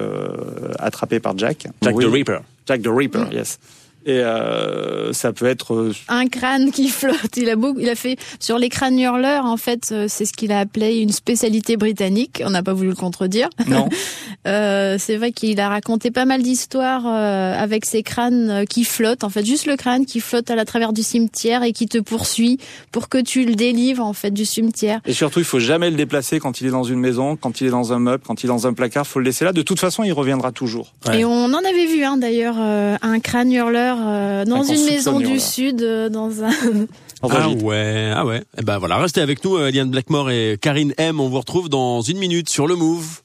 attrapée 0.80 1.20
par 1.20 1.38
Jack. 1.38 1.68
Jack 1.80 1.94
Oui, 1.94 2.04
the 2.04 2.08
Reaper. 2.08 2.40
Jack 2.66 2.82
the 2.82 2.88
Ripper, 2.88 3.26
yes. 3.30 3.60
Et 4.06 4.20
euh, 4.20 5.12
ça 5.12 5.32
peut 5.32 5.46
être 5.46 5.74
euh, 5.74 5.92
un 6.08 6.28
crâne 6.28 6.70
qui 6.70 6.88
flotte. 6.88 7.36
Il 7.36 7.50
a 7.50 7.56
beaucoup, 7.56 7.80
il 7.80 7.88
a 7.88 7.96
fait 7.96 8.16
sur 8.38 8.56
les 8.56 8.68
crânes 8.68 8.98
hurleurs. 8.98 9.44
En 9.44 9.56
fait, 9.56 9.88
euh, 9.90 10.06
c'est 10.08 10.24
ce 10.24 10.32
qu'il 10.32 10.52
a 10.52 10.60
appelé 10.60 10.98
une 10.98 11.10
spécialité 11.10 11.76
britannique. 11.76 12.40
On 12.44 12.50
n'a 12.50 12.62
pas 12.62 12.72
voulu 12.72 12.90
le 12.90 12.94
contredire. 12.94 13.48
non. 13.66 13.88
Euh, 14.46 14.96
c'est 14.98 15.16
vrai 15.16 15.32
qu'il 15.32 15.58
a 15.58 15.68
raconté 15.68 16.12
pas 16.12 16.24
mal 16.24 16.40
d'histoires 16.40 17.04
euh, 17.04 17.54
avec 17.60 17.84
ces 17.84 18.04
crânes 18.04 18.64
qui 18.70 18.84
flottent. 18.84 19.24
En 19.24 19.28
fait, 19.28 19.44
juste 19.44 19.66
le 19.66 19.76
crâne 19.76 20.06
qui 20.06 20.20
flotte 20.20 20.50
à 20.50 20.54
la 20.54 20.64
travers 20.64 20.92
du 20.92 21.02
cimetière 21.02 21.64
et 21.64 21.72
qui 21.72 21.86
te 21.86 21.98
poursuit 21.98 22.58
pour 22.92 23.08
que 23.08 23.18
tu 23.18 23.44
le 23.44 23.56
délivres 23.56 24.04
en 24.04 24.12
fait 24.12 24.30
du 24.30 24.44
cimetière. 24.44 25.00
Et 25.04 25.12
surtout, 25.12 25.40
il 25.40 25.44
faut 25.44 25.58
jamais 25.58 25.90
le 25.90 25.96
déplacer 25.96 26.38
quand 26.38 26.60
il 26.60 26.68
est 26.68 26.70
dans 26.70 26.84
une 26.84 27.00
maison, 27.00 27.34
quand 27.36 27.60
il 27.60 27.66
est 27.66 27.70
dans 27.70 27.92
un 27.92 27.98
meuble, 27.98 28.22
quand 28.24 28.44
il 28.44 28.46
est 28.46 28.48
dans 28.48 28.68
un 28.68 28.72
placard. 28.72 29.04
Faut 29.04 29.18
le 29.18 29.24
laisser 29.24 29.44
là. 29.44 29.52
De 29.52 29.62
toute 29.62 29.80
façon, 29.80 30.04
il 30.04 30.12
reviendra 30.12 30.52
toujours. 30.52 30.94
Ouais. 31.08 31.20
Et 31.20 31.24
on 31.24 31.44
en 31.46 31.64
avait 31.64 31.86
vu 31.86 32.04
hein, 32.04 32.16
d'ailleurs 32.16 32.56
euh, 32.58 32.96
un 33.02 33.18
crâne 33.18 33.50
hurleur 33.52 33.95
euh, 33.96 34.44
dans 34.44 34.62
une 34.62 34.84
maison 34.84 35.18
du 35.18 35.24
hurleur. 35.24 35.40
sud, 35.40 35.82
euh, 35.82 36.08
dans 36.08 36.42
un 36.42 36.50
Ah 37.22 37.48
ouais, 37.48 38.12
ah 38.14 38.26
ouais. 38.26 38.42
Eh 38.58 38.62
ben 38.62 38.78
voilà, 38.78 38.98
restez 38.98 39.20
avec 39.20 39.42
nous, 39.44 39.56
euh, 39.56 39.68
Eliane 39.68 39.90
Blackmore 39.90 40.30
et 40.30 40.58
Karine 40.60 40.92
M. 40.98 41.18
On 41.18 41.28
vous 41.28 41.38
retrouve 41.38 41.68
dans 41.68 42.02
une 42.02 42.18
minute 42.18 42.48
sur 42.48 42.66
le 42.66 42.76
Move. 42.76 43.22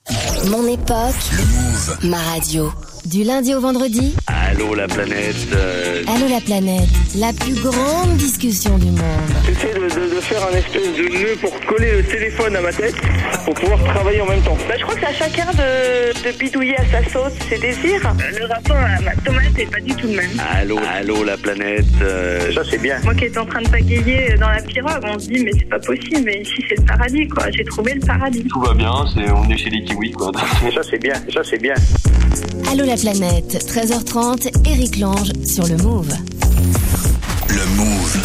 Mon 0.50 0.66
époque, 0.68 1.16
ma 2.04 2.18
radio. 2.18 2.72
Du 3.06 3.24
lundi 3.24 3.54
au 3.56 3.60
vendredi, 3.60 4.14
Allô 4.28 4.76
la 4.76 4.88
planète 4.88 5.36
euh, 5.56 6.04
Allô 6.08 6.28
la 6.30 6.40
planète, 6.40 6.88
la 7.18 7.34
plus 7.34 7.56
grande 7.56 8.16
discussion 8.18 8.78
du 8.78 8.86
monde. 8.86 9.00
J'essaie 9.46 9.74
de, 9.74 9.80
de- 9.80 10.16
de 10.16 10.22
faire 10.22 10.42
un 10.52 10.56
espèce 10.56 10.96
de 10.96 11.10
nœud 11.10 11.36
pour 11.42 11.60
coller 11.66 11.94
le 11.98 12.04
téléphone 12.04 12.56
à 12.56 12.62
ma 12.62 12.72
tête 12.72 12.94
pour 13.44 13.56
pouvoir 13.56 13.84
travailler 13.86 14.22
en 14.22 14.28
même 14.28 14.42
temps. 14.44 14.56
Bah, 14.70 14.76
je 14.78 14.84
crois 14.84 14.94
que 14.94 15.02
c'est 15.02 15.08
à 15.08 15.14
chacun 15.14 15.48
de, 15.52 16.14
de 16.32 16.38
bidouiller 16.38 16.76
à 16.78 16.86
sa 16.86 17.10
sauce 17.12 17.34
ses 17.50 17.58
désirs. 17.58 18.14
Le 18.40 18.46
rapport 18.46 18.78
à 18.78 19.02
ma 19.02 19.16
tomate 19.26 19.58
est 19.58 19.66
pas 19.72 19.80
du 19.82 19.96
tout 19.96 20.08
le 20.08 20.14
même. 20.18 20.32
Allô, 20.54 20.78
allô 20.94 21.24
la 21.24 21.38
planète 21.38 21.86
euh, 22.04 22.54
Ça 22.54 22.62
c'est 22.70 22.78
bien. 22.82 23.00
Moi 23.04 23.16
qui 23.16 23.26
étais 23.26 23.40
en 23.40 23.46
train 23.48 23.62
de 23.64 23.70
pagayer 23.70 24.36
dans 24.40 24.50
la 24.50 24.62
pirogue, 24.62 25.04
on 25.06 25.18
se 25.18 25.28
dit 25.28 25.44
mais 25.44 25.52
c'est 25.58 25.70
pas 25.70 25.80
possible, 25.80 26.22
mais 26.24 26.42
ici 26.42 26.64
c'est 26.70 26.78
le 26.78 26.86
paradis 26.86 27.28
quoi. 27.28 27.50
J'ai 27.50 27.64
trouvé 27.66 27.96
le 27.96 28.02
paradis. 28.06 28.44
Tout 28.44 28.62
va 28.62 28.74
bien, 28.76 28.94
c'est, 29.14 29.30
on 29.32 29.50
est 29.50 29.58
chez 29.58 29.72
les 29.72 29.84
kiwis 29.86 30.12
quoi. 30.12 30.32
ça 30.76 30.82
c'est 30.88 31.02
bien, 31.02 31.16
ça 31.34 31.42
c'est 31.44 31.60
bien. 31.62 31.74
Allô 32.72 32.86
la 32.86 32.96
planète, 32.96 33.66
13h30, 33.68 34.50
Eric 34.66 34.98
Lange 35.00 35.32
sur 35.46 35.68
le 35.68 35.78
Move. 35.78 36.14
Le 37.50 37.66
Move. 37.76 38.18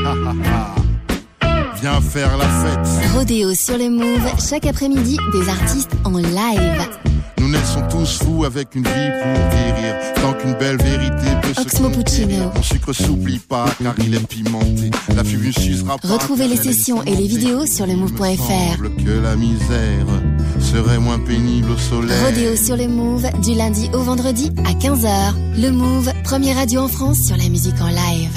Viens 1.80 2.00
faire 2.00 2.36
la 2.36 2.46
fête. 2.46 3.12
Rodéo 3.14 3.54
sur 3.54 3.78
le 3.78 3.88
Move, 3.88 4.28
chaque 4.48 4.66
après-midi, 4.66 5.16
des 5.32 5.48
artistes 5.48 5.92
en 6.04 6.18
live. 6.18 7.09
Nous 7.50 7.58
naissons 7.58 7.82
tous 7.90 8.18
fous 8.22 8.44
avec 8.44 8.76
une 8.76 8.84
vie 8.84 9.10
pour 9.22 9.50
guérir. 9.50 9.96
Tant 10.22 10.34
qu'une 10.34 10.54
belle 10.54 10.76
vérité 10.76 11.26
peut 11.42 11.52
se 11.52 11.62
Oxmo 11.62 11.88
Puccino. 11.88 12.26
conquérir. 12.28 12.52
Mon 12.54 12.62
sucre 12.62 12.92
s'oublie 12.92 13.40
pas 13.40 13.64
car 13.82 13.92
il 13.98 14.14
est 14.14 14.24
pimenté. 14.24 14.92
La 15.16 15.24
fumée 15.24 15.50
s'usera 15.50 15.98
pas. 15.98 16.06
Retrouvez 16.06 16.46
les 16.46 16.56
sessions 16.56 17.02
et 17.02 17.16
les 17.16 17.26
vidéos 17.26 17.66
sur 17.66 17.88
le 17.88 17.96
move.fr. 17.96 19.04
que 19.04 19.10
la 19.20 19.34
misère 19.34 20.06
serait 20.60 21.00
moins 21.00 21.18
pénible 21.18 21.72
au 21.72 21.76
soleil. 21.76 22.16
Rodéo 22.24 22.54
sur 22.54 22.76
le 22.76 22.86
Move, 22.86 23.26
du 23.42 23.54
lundi 23.54 23.90
au 23.94 24.02
vendredi 24.02 24.52
à 24.64 24.72
15h. 24.72 25.34
Le 25.60 25.70
Move, 25.72 26.12
première 26.22 26.54
radio 26.54 26.82
en 26.82 26.88
France 26.88 27.18
sur 27.18 27.36
la 27.36 27.48
musique 27.48 27.80
en 27.80 27.88
live. 27.88 28.30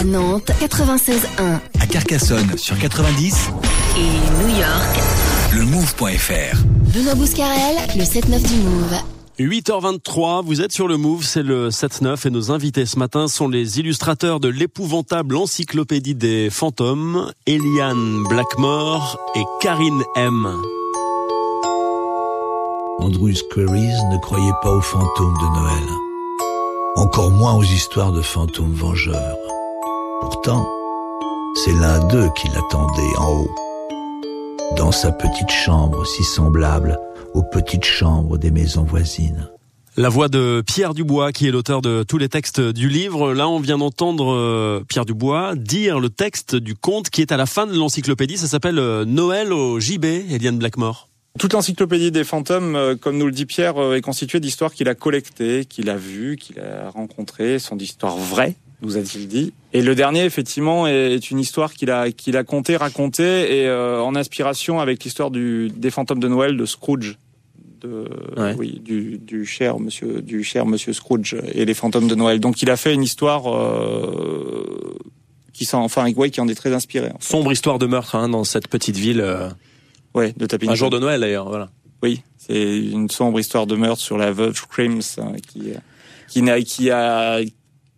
À 0.00 0.04
Nantes, 0.04 0.50
96.1. 0.58 1.58
À 1.80 1.86
Carcassonne 1.86 2.56
sur 2.56 2.78
90, 2.78 3.50
Et 3.98 4.00
New 4.00 4.56
York, 4.56 5.00
le 5.52 5.64
move.fr. 5.64 6.56
Benoît 6.94 7.14
Bouscarel, 7.14 7.76
le 7.96 8.04
7-9 8.04 8.48
du 8.48 8.56
Move. 8.62 8.94
8h23, 9.40 10.44
vous 10.44 10.60
êtes 10.60 10.70
sur 10.70 10.86
le 10.86 10.96
Move, 10.96 11.24
c'est 11.24 11.42
le 11.42 11.70
7-9 11.70 12.28
et 12.28 12.30
nos 12.30 12.52
invités 12.52 12.86
ce 12.86 12.98
matin 12.98 13.26
sont 13.26 13.48
les 13.48 13.80
illustrateurs 13.80 14.38
de 14.38 14.48
l'épouvantable 14.48 15.36
encyclopédie 15.36 16.14
des 16.14 16.50
fantômes, 16.50 17.32
Eliane 17.46 18.22
Blackmore 18.28 19.18
et 19.34 19.42
Karine 19.60 20.02
M. 20.14 20.46
Andrew 23.00 23.32
Squaries 23.32 24.04
ne 24.12 24.18
croyait 24.18 24.52
pas 24.62 24.72
aux 24.72 24.82
fantômes 24.82 25.36
de 25.36 25.58
Noël. 25.58 25.88
Encore 26.96 27.30
moins 27.30 27.54
aux 27.54 27.64
histoires 27.64 28.12
de 28.12 28.22
fantômes 28.22 28.74
vengeurs. 28.74 29.36
Pourtant, 30.20 30.68
c'est 31.64 31.72
l'un 31.72 31.98
d'eux 32.06 32.28
qui 32.36 32.48
l'attendait 32.48 33.16
en 33.18 33.40
haut. 33.40 33.69
Dans 34.76 34.92
sa 34.92 35.10
petite 35.10 35.50
chambre 35.50 36.06
si 36.06 36.22
semblable 36.22 36.98
aux 37.34 37.42
petites 37.42 37.84
chambres 37.84 38.38
des 38.38 38.50
maisons 38.50 38.84
voisines. 38.84 39.48
La 39.96 40.08
voix 40.08 40.28
de 40.28 40.62
Pierre 40.64 40.94
Dubois, 40.94 41.32
qui 41.32 41.48
est 41.48 41.50
l'auteur 41.50 41.82
de 41.82 42.04
tous 42.04 42.18
les 42.18 42.28
textes 42.28 42.60
du 42.60 42.88
livre. 42.88 43.34
Là, 43.34 43.48
on 43.48 43.58
vient 43.58 43.78
d'entendre 43.78 44.32
euh, 44.32 44.84
Pierre 44.88 45.04
Dubois 45.04 45.54
dire 45.56 45.98
le 45.98 46.08
texte 46.08 46.54
du 46.54 46.76
conte 46.76 47.10
qui 47.10 47.20
est 47.20 47.32
à 47.32 47.36
la 47.36 47.46
fin 47.46 47.66
de 47.66 47.74
l'encyclopédie. 47.74 48.38
Ça 48.38 48.46
s'appelle 48.46 48.78
euh, 48.78 49.04
Noël 49.04 49.52
au 49.52 49.80
JB, 49.80 50.04
Eliane 50.04 50.58
Blackmore. 50.58 51.08
Toute 51.38 51.52
l'encyclopédie 51.52 52.12
des 52.12 52.24
fantômes, 52.24 52.76
euh, 52.76 52.96
comme 52.96 53.18
nous 53.18 53.26
le 53.26 53.32
dit 53.32 53.46
Pierre, 53.46 53.94
est 53.94 54.00
constituée 54.00 54.40
d'histoires 54.40 54.72
qu'il 54.72 54.88
a 54.88 54.94
collectées, 54.94 55.64
qu'il 55.64 55.90
a 55.90 55.96
vues, 55.96 56.36
qu'il 56.36 56.60
a 56.60 56.90
rencontrées, 56.90 57.58
sont 57.58 57.76
d'histoires 57.76 58.16
vraies, 58.16 58.54
nous 58.82 58.96
a-t-il 58.96 59.28
dit. 59.28 59.52
Et 59.72 59.82
le 59.82 59.94
dernier, 59.94 60.24
effectivement, 60.24 60.86
est 60.86 61.30
une 61.30 61.38
histoire 61.38 61.74
qu'il 61.74 61.90
a 61.90 62.10
qu'il 62.10 62.36
a 62.36 62.44
contée, 62.44 62.76
racontée, 62.76 63.60
et 63.60 63.66
euh, 63.68 64.00
en 64.02 64.14
inspiration 64.16 64.80
avec 64.80 65.04
l'histoire 65.04 65.30
du 65.30 65.68
des 65.74 65.90
fantômes 65.90 66.20
de 66.20 66.28
Noël 66.28 66.56
de 66.56 66.64
Scrooge, 66.66 67.18
de 67.82 68.06
Ouais. 68.36 68.54
oui 68.58 68.80
du, 68.84 69.18
du 69.18 69.44
cher 69.46 69.78
monsieur 69.78 70.22
du 70.22 70.42
cher 70.44 70.66
monsieur 70.66 70.92
Scrooge 70.92 71.36
et 71.54 71.64
les 71.64 71.74
fantômes 71.74 72.08
de 72.08 72.14
Noël. 72.14 72.40
Donc 72.40 72.62
il 72.62 72.70
a 72.70 72.76
fait 72.76 72.94
une 72.94 73.02
histoire 73.02 73.54
euh, 73.54 74.96
qui 75.52 75.64
s'en 75.64 75.82
enfin 75.82 76.10
ouais, 76.12 76.30
qui 76.30 76.40
en 76.40 76.48
est 76.48 76.54
très 76.54 76.72
inspirée. 76.74 77.08
en 77.14 77.18
fait. 77.18 77.24
Sombre 77.28 77.52
histoire 77.52 77.78
de 77.78 77.86
meurtre 77.86 78.14
hein, 78.14 78.28
dans 78.28 78.44
cette 78.44 78.68
petite 78.68 78.96
ville. 78.96 79.20
euh, 79.20 79.48
Ouais, 80.14 80.34
de 80.36 80.44
Tapping 80.46 80.70
un 80.70 80.74
jour 80.74 80.90
de 80.90 80.98
Noël 80.98 81.20
d'ailleurs, 81.20 81.48
voilà. 81.48 81.70
Oui, 82.02 82.22
c'est 82.38 82.78
une 82.78 83.08
sombre 83.10 83.38
histoire 83.38 83.66
de 83.66 83.76
meurtre 83.76 84.00
sur 84.02 84.16
la 84.18 84.32
veuve 84.32 84.60
Crims 84.68 85.00
hein, 85.18 85.32
qui 85.52 85.72
qui 86.28 86.42
n'a 86.42 86.60
qui 86.62 86.90
a 86.90 87.40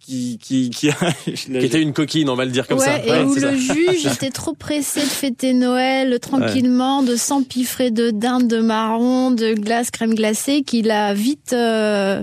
qui 0.05 0.39
qui 0.39 0.71
qui 0.71 0.91
a 0.91 0.95
Qui 1.25 1.57
était 1.57 1.81
une 1.81 1.93
coquine, 1.93 2.29
on 2.29 2.35
va 2.35 2.45
le 2.45 2.51
dire 2.51 2.67
comme 2.67 2.79
ouais, 2.79 2.85
ça. 2.87 3.05
et 3.05 3.11
Ouais, 3.11 3.23
où 3.23 3.35
le 3.35 3.41
ça. 3.41 3.55
juge 3.57 4.07
était 4.07 4.31
trop 4.31 4.53
pressé 4.53 5.01
de 5.01 5.07
fêter 5.07 5.53
Noël 5.55 6.19
tranquillement, 6.21 7.03
de 7.03 7.17
s'empiffrer 7.17 7.91
de 7.91 8.11
dinde, 8.11 8.49
de 8.49 8.59
marron, 8.61 9.31
de 9.31 9.55
glace, 9.55 9.91
crème 9.91 10.15
glacée, 10.15 10.63
qu'il 10.63 10.91
a 10.91 11.15
vite 11.15 11.53
euh, 11.53 12.23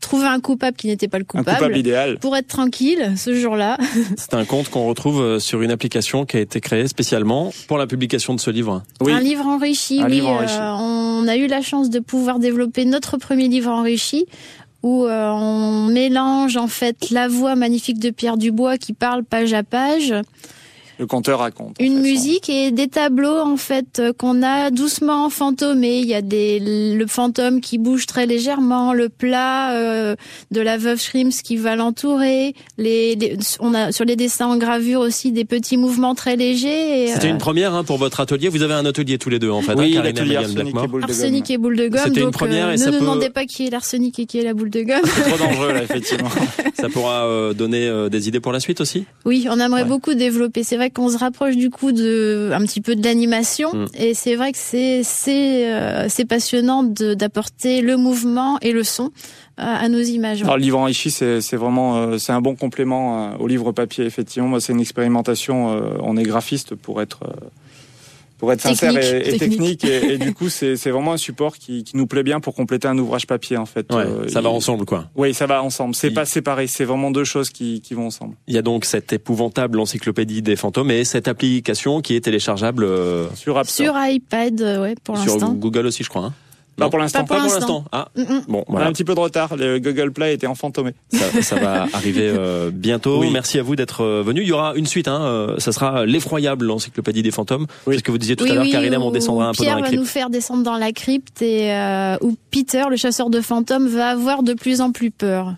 trouvé 0.00 0.26
un 0.26 0.40
coupable 0.40 0.76
qui 0.76 0.86
n'était 0.86 1.08
pas 1.08 1.18
le 1.18 1.24
un 1.24 1.26
coupable. 1.26 1.56
coupable 1.58 1.76
idéal. 1.76 2.18
Pour 2.18 2.36
être 2.36 2.46
tranquille 2.48 3.12
ce 3.16 3.34
jour-là. 3.34 3.76
C'est 4.16 4.34
un 4.34 4.44
conte 4.44 4.70
qu'on 4.70 4.86
retrouve 4.86 5.20
euh, 5.20 5.38
sur 5.38 5.60
une 5.62 5.70
application 5.70 6.24
qui 6.24 6.36
a 6.36 6.40
été 6.40 6.60
créée 6.60 6.88
spécialement 6.88 7.52
pour 7.66 7.76
la 7.78 7.86
publication 7.86 8.34
de 8.34 8.40
ce 8.40 8.50
livre. 8.50 8.82
Oui. 9.00 9.12
Un 9.12 9.20
livre 9.20 9.46
enrichi, 9.46 10.00
Un 10.00 10.06
oui. 10.06 10.12
livre 10.12 10.28
enrichi. 10.28 10.54
euh, 10.58 10.72
on 10.72 11.26
a 11.28 11.36
eu 11.36 11.46
la 11.46 11.60
chance 11.62 11.90
de 11.90 11.98
pouvoir 11.98 12.38
développer 12.38 12.84
notre 12.84 13.16
premier 13.18 13.48
livre 13.48 13.70
enrichi 13.70 14.24
où 14.82 15.04
euh, 15.04 15.30
on 15.30 15.86
mélange 15.86 16.56
en 16.56 16.68
fait 16.68 17.10
la 17.10 17.28
voix 17.28 17.56
magnifique 17.56 17.98
de 17.98 18.10
Pierre 18.10 18.36
Dubois 18.36 18.78
qui 18.78 18.92
parle 18.92 19.24
page 19.24 19.52
à 19.52 19.62
page, 19.62 20.14
Le 20.98 21.06
conteur 21.06 21.38
raconte. 21.38 21.76
en 21.80 21.84
une 21.84 21.96
fait, 21.96 22.02
musique 22.10 22.48
et 22.50 22.70
des 22.72 22.88
tableaux 22.88 23.38
en 23.38 23.56
fait 23.56 23.98
euh, 24.00 24.12
qu'on 24.12 24.42
a 24.42 24.70
doucement 24.70 25.30
fantomés. 25.30 25.98
Il 26.00 26.06
y 26.06 26.14
a 26.14 26.22
des 26.22 26.58
le 26.60 27.06
fantôme 27.06 27.60
qui 27.60 27.78
bouge 27.78 28.06
très 28.06 28.26
légèrement, 28.26 28.92
le 28.92 29.08
plat 29.08 29.72
euh, 29.74 30.16
de 30.50 30.60
la 30.60 30.76
veuve 30.76 31.00
Schrims 31.00 31.30
qui 31.30 31.56
va 31.56 31.76
l'entourer. 31.76 32.54
Les, 32.78 33.14
les- 33.14 33.36
on 33.60 33.74
a 33.74 33.92
sur 33.92 34.04
les 34.04 34.16
dessins 34.16 34.46
en 34.46 34.56
gravure 34.56 35.00
aussi 35.00 35.30
des 35.32 35.44
petits 35.44 35.76
mouvements 35.76 36.14
très 36.14 36.36
légers. 36.36 37.04
et, 37.04 37.06
C'était 37.08 37.28
euh, 37.28 37.30
une 37.30 37.38
première 37.38 37.74
hein, 37.74 37.84
pour 37.84 37.98
votre 37.98 38.20
atelier. 38.20 38.48
Vous 38.48 38.62
avez 38.62 38.74
un 38.74 38.84
atelier 38.84 39.18
tous 39.18 39.30
les 39.30 39.38
deux 39.38 39.50
en 39.50 39.62
fait. 39.62 39.74
Oui, 39.74 39.96
hein, 39.96 40.02
l'atelier 40.02 40.36
arsenic 40.36 40.58
et 40.58 40.62
Blackmore. 40.72 40.88
boule 40.88 41.00
de 41.02 41.06
gomme. 41.06 41.10
Arsenic 41.16 41.50
et 41.50 41.58
boule 41.58 41.76
de 41.76 41.88
gomme. 41.88 42.00
C'était 42.04 42.20
une 42.22 42.30
première 42.30 42.66
euh, 42.66 42.70
et 42.70 42.72
ne 42.72 42.76
ça 42.78 42.86
nous 42.86 42.92
peut- 42.98 43.00
demandez 43.04 43.30
pas 43.30 43.44
qui 43.44 43.66
est 43.66 43.70
l'arsenic 43.70 44.18
et 44.18 44.26
qui 44.26 44.38
est 44.38 44.44
la 44.44 44.54
boule 44.54 44.70
de 44.70 44.82
gomme. 44.82 44.98
C'est 45.04 45.22
trop 45.30 45.38
dangereux 45.38 45.72
là, 45.72 45.82
effectivement. 45.84 46.28
Ça 46.74 46.88
pourra 46.88 47.26
euh, 47.26 47.52
donner 47.54 47.86
euh, 47.86 48.08
des 48.08 48.28
idées 48.28 48.40
pour 48.40 48.52
la 48.52 48.60
suite 48.60 48.80
aussi? 48.80 49.04
Oui, 49.24 49.46
on 49.50 49.58
aimerait 49.60 49.82
Ouais. 49.82 49.88
beaucoup 49.88 50.14
développer. 50.14 50.64
C'est 50.64 50.76
vrai 50.76 50.87
qu'on 50.90 51.08
se 51.08 51.18
rapproche 51.18 51.56
du 51.56 51.70
coup 51.70 51.92
de 51.92 52.50
un 52.52 52.60
petit 52.62 52.80
peu 52.80 52.94
de 52.94 53.04
l'animation 53.04 53.68
Mm. 53.72 53.86
et 53.94 54.14
c'est 54.14 54.36
vrai 54.36 54.52
que 54.52 54.58
c'est 54.58 55.02
c'est 55.02 55.72
euh, 55.72 56.06
c'est 56.08 56.24
passionnant 56.24 56.82
d'apporter 56.82 57.80
le 57.82 57.96
mouvement 57.96 58.58
et 58.60 58.72
le 58.72 58.84
son 58.84 59.04
euh, 59.04 59.08
à 59.58 59.88
nos 59.88 60.00
images. 60.00 60.42
Alors 60.42 60.56
le 60.56 60.62
livre 60.62 60.78
enrichi, 60.78 61.10
c'est 61.10 61.40
c'est 61.40 61.56
vraiment 61.56 61.96
euh, 61.96 62.18
c'est 62.18 62.32
un 62.32 62.40
bon 62.40 62.54
complément 62.54 63.36
au 63.38 63.46
livre 63.46 63.72
papier. 63.72 64.04
Effectivement, 64.04 64.48
moi 64.48 64.60
c'est 64.60 64.72
une 64.72 64.80
expérimentation. 64.80 65.98
on 66.02 66.16
est 66.16 66.22
graphiste 66.22 66.74
pour 66.74 67.02
être 67.02 67.20
euh, 67.24 67.48
pour 68.38 68.52
être 68.52 68.60
sincère 68.60 68.92
Technique, 68.94 69.12
et, 69.12 69.34
et 69.34 69.38
technique. 69.38 69.80
technique. 69.80 69.84
Et, 69.84 70.14
et 70.14 70.18
du 70.18 70.32
coup, 70.38 70.48
c'est 70.48 70.74
vraiment 70.90 71.12
un 71.12 71.16
support 71.18 71.58
qui, 71.58 71.84
qui 71.84 71.96
nous 71.96 72.06
plaît 72.06 72.22
bien 72.22 72.40
pour 72.40 72.54
compléter 72.54 72.88
un 72.88 72.96
ouvrage 72.98 73.26
papier 73.26 73.56
en 73.56 73.66
fait. 73.66 73.92
Ouais, 73.92 74.02
Euh, 74.04 74.28
ça 74.28 74.40
va 74.40 74.48
ensemble, 74.48 74.84
quoi. 74.86 75.06
Oui, 75.16 75.34
ça 75.34 75.46
va 75.46 75.62
ensemble. 75.62 75.94
C'est 75.94 76.08
Il- 76.08 76.14
pas 76.14 76.24
séparé. 76.24 76.66
C'est 76.68 76.84
vraiment 76.84 77.10
deux 77.10 77.24
choses 77.24 77.50
qui, 77.50 77.80
qui 77.80 77.94
vont 77.94 78.06
ensemble. 78.06 78.34
Il 78.46 78.54
y 78.54 78.58
a 78.58 78.62
donc 78.62 78.84
cette 78.84 79.12
épouvantable 79.12 79.78
encyclopédie 79.80 80.40
des 80.42 80.56
fantômes 80.56 80.90
et 80.90 81.04
cette 81.04 81.28
application 81.28 82.00
qui 82.00 82.14
est 82.16 82.20
téléchargeable 82.20 82.84
euh, 82.84 83.26
Sur 83.34 83.58
App 83.58 83.66
Store. 83.68 83.94
Sur 83.94 84.06
iPad, 84.14 84.60
ouais, 84.80 84.94
pour 85.02 85.18
sur 85.18 85.32
l'instant. 85.34 85.52
Google 85.54 85.86
aussi, 85.86 86.04
je 86.04 86.08
crois. 86.08 86.26
hein. 86.26 86.34
Pas 86.78 86.84
Non 86.84 86.90
pour 86.90 86.98
l'instant. 87.00 87.24
Pas 87.24 87.26
pour 87.26 87.36
Pas 87.36 87.42
pour 87.42 87.54
l'instant. 87.54 87.84
Ah, 87.92 88.08
Mm, 88.16 88.22
mm. 88.22 88.42
bon, 88.48 88.58
On 88.66 88.70
a 88.70 88.76
voilà. 88.76 88.86
un 88.86 88.92
petit 88.92 89.04
peu 89.04 89.14
de 89.14 89.20
retard. 89.20 89.56
Le 89.56 89.78
Google 89.78 90.12
Play 90.12 90.34
était 90.34 90.46
enfantomé. 90.46 90.92
Ça, 91.12 91.42
ça 91.42 91.56
va 91.56 91.82
arriver 91.92 92.28
euh, 92.34 92.70
bientôt. 92.72 93.18
Oui. 93.20 93.30
Merci 93.32 93.58
à 93.58 93.62
vous 93.62 93.76
d'être 93.76 94.02
euh, 94.02 94.22
venu. 94.24 94.40
Il 94.42 94.48
y 94.48 94.52
aura 94.52 94.74
une 94.76 94.86
suite. 94.86 95.08
Hein, 95.08 95.20
euh, 95.22 95.58
ça 95.58 95.72
sera 95.72 96.06
l'effroyable 96.06 96.64
l'encyclopédie 96.66 97.22
des 97.22 97.30
fantômes. 97.30 97.66
Oui. 97.86 97.94
C'est 97.94 97.98
ce 97.98 98.04
que 98.04 98.10
vous 98.12 98.18
disiez 98.18 98.36
tout 98.36 98.44
Oui, 98.44 98.50
à 98.50 98.54
l'heure, 98.54 98.64
oui, 98.64 98.70
Karina, 98.70 98.98
on 99.00 99.10
descendra 99.10 99.48
un 99.48 99.52
peu 99.52 99.64
dans 99.64 99.70
la 99.70 99.76
va 99.80 99.82
crypte. 99.88 100.00
nous 100.00 100.06
faire 100.06 100.30
descendre 100.30 100.62
dans 100.62 100.76
la 100.78 100.92
crypte 100.92 101.42
et 101.42 101.72
euh, 101.74 102.16
où 102.22 102.36
Peter, 102.50 102.84
le 102.90 102.96
chasseur 102.96 103.28
de 103.30 103.40
fantômes, 103.40 103.88
va 103.88 104.08
avoir 104.10 104.42
de 104.42 104.54
plus 104.54 104.80
en 104.80 104.92
plus 104.92 105.10
peur. 105.10 105.54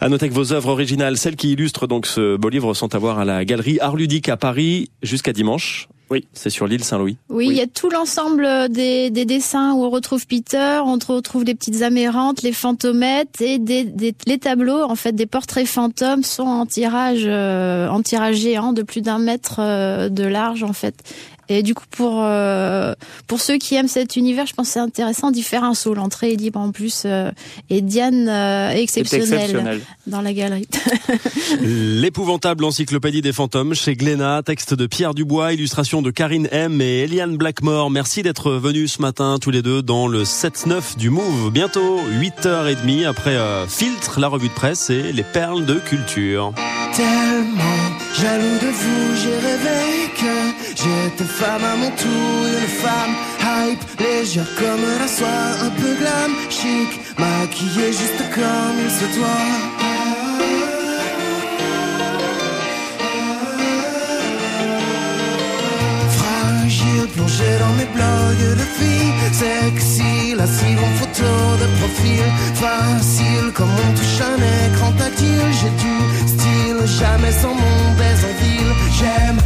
À 0.00 0.08
noter 0.08 0.28
que 0.28 0.34
vos 0.34 0.52
œuvres 0.52 0.68
originales, 0.70 1.16
celles 1.16 1.36
qui 1.36 1.52
illustrent 1.52 1.86
donc 1.86 2.06
ce 2.06 2.36
beau 2.36 2.48
livre, 2.48 2.74
sont 2.74 2.94
à 2.94 2.98
voir 2.98 3.18
à 3.18 3.24
la 3.24 3.44
galerie 3.44 3.78
Art 3.80 3.96
Ludique 3.96 4.28
à 4.28 4.36
Paris 4.36 4.90
jusqu'à 5.02 5.32
dimanche. 5.32 5.88
Oui. 6.10 6.26
C'est 6.32 6.50
sur 6.50 6.66
l'île 6.68 6.84
Saint-Louis. 6.84 7.16
Oui, 7.28 7.48
il 7.48 7.54
y 7.56 7.60
a 7.60 7.66
tout 7.66 7.90
l'ensemble 7.90 8.46
des, 8.70 9.10
des 9.10 9.24
dessins 9.24 9.72
où 9.72 9.84
on 9.84 9.90
retrouve 9.90 10.26
Peter, 10.26 10.80
on 10.84 10.98
retrouve 11.08 11.42
les 11.44 11.54
petites 11.56 11.82
amérantes, 11.82 12.42
les 12.42 12.52
fantômettes 12.52 13.40
et 13.40 13.58
des, 13.58 13.82
des- 13.84 14.14
les 14.26 14.38
tableaux, 14.38 14.82
en 14.82 14.94
fait, 14.94 15.12
des 15.12 15.26
portraits 15.26 15.66
fantômes 15.66 16.22
sont 16.22 16.44
en 16.44 16.64
tirage, 16.66 17.24
euh, 17.26 17.88
en 17.88 18.02
tirage 18.02 18.36
géant 18.36 18.72
de 18.72 18.82
plus 18.82 19.00
d'un 19.00 19.18
mètre 19.18 19.56
euh, 19.58 20.08
de 20.08 20.22
large, 20.24 20.62
en 20.62 20.72
fait. 20.72 20.94
Et 21.48 21.62
du 21.62 21.74
coup, 21.74 21.84
pour 21.90 22.22
euh, 22.22 22.94
pour 23.26 23.40
ceux 23.40 23.58
qui 23.58 23.74
aiment 23.76 23.88
cet 23.88 24.16
univers, 24.16 24.46
je 24.46 24.54
pense 24.54 24.68
que 24.68 24.72
c'est 24.74 24.80
intéressant 24.80 25.30
d'y 25.30 25.42
faire 25.42 25.64
un 25.64 25.74
saut. 25.74 25.94
L'entrée 25.94 26.32
est 26.32 26.36
libre 26.36 26.58
en 26.60 26.72
plus. 26.72 27.02
euh, 27.04 27.30
et 27.70 27.80
Diane 27.82 28.28
euh, 28.28 28.70
est 28.70 28.82
exceptionnelle 28.82 29.32
exceptionnel. 29.32 29.80
dans 30.06 30.20
la 30.20 30.32
galerie. 30.32 30.66
L'épouvantable 31.62 32.64
encyclopédie 32.64 33.22
des 33.22 33.32
fantômes 33.32 33.74
chez 33.74 33.94
Glénat, 33.94 34.42
texte 34.44 34.74
de 34.74 34.86
Pierre 34.86 35.14
Dubois, 35.14 35.52
illustration 35.52 36.02
de 36.02 36.10
Karine 36.10 36.48
M 36.50 36.80
et 36.80 37.00
Eliane 37.02 37.36
Blackmore. 37.36 37.90
Merci 37.90 38.22
d'être 38.22 38.52
venus 38.52 38.94
ce 38.94 39.02
matin 39.02 39.36
tous 39.40 39.50
les 39.50 39.62
deux 39.62 39.82
dans 39.82 40.06
le 40.08 40.24
7-9 40.24 40.96
du 40.98 41.10
Move. 41.10 41.50
Bientôt 41.52 42.00
8h30 42.20 43.06
après 43.06 43.36
euh, 43.36 43.66
Filtre, 43.66 44.20
la 44.20 44.28
revue 44.28 44.48
de 44.48 44.54
presse 44.54 44.90
et 44.90 45.12
les 45.12 45.22
perles 45.24 45.64
de 45.64 45.74
culture. 45.74 46.52
Tellement 46.94 47.96
jaloux 48.14 48.58
de 48.60 48.66
vous, 48.66 49.16
j'ai 49.22 49.34
rêvé 49.46 50.05
j'étais 50.76 51.24
femme 51.24 51.64
à 51.64 51.76
mon 51.76 51.90
tour, 51.90 52.38
une 52.60 52.68
femme 52.82 53.14
hype, 53.40 54.00
légère 54.00 54.48
comme 54.58 54.84
la 55.00 55.08
soie, 55.08 55.66
un 55.66 55.70
peu 55.70 55.94
glam, 56.00 56.32
chic, 56.50 56.90
maquillée 57.18 57.92
juste 57.92 58.22
comme 58.34 58.76
il 58.84 58.90
se 58.90 59.06
doit. 59.16 59.46
Fragile, 66.16 67.08
plongé 67.14 67.50
dans 67.62 67.74
mes 67.78 67.88
blogs 67.96 68.56
de 68.60 68.66
filles, 68.76 69.14
sexy, 69.32 70.34
lascive 70.36 70.80
en 70.88 70.92
photo 71.00 71.32
de 71.62 71.66
profil, 71.78 72.26
facile 72.54 73.52
comme 73.54 73.70
on 73.70 73.92
touche 73.98 74.20
un 74.20 74.38
écran 74.66 74.92
tactile, 74.92 75.50
j'ai 75.58 75.72
du 75.84 76.28
style, 76.28 76.98
jamais 77.00 77.32
sans 77.32 77.54
mon 77.54 77.96
en 78.28 78.32
ville, 78.42 78.72
j'aime 78.98 79.38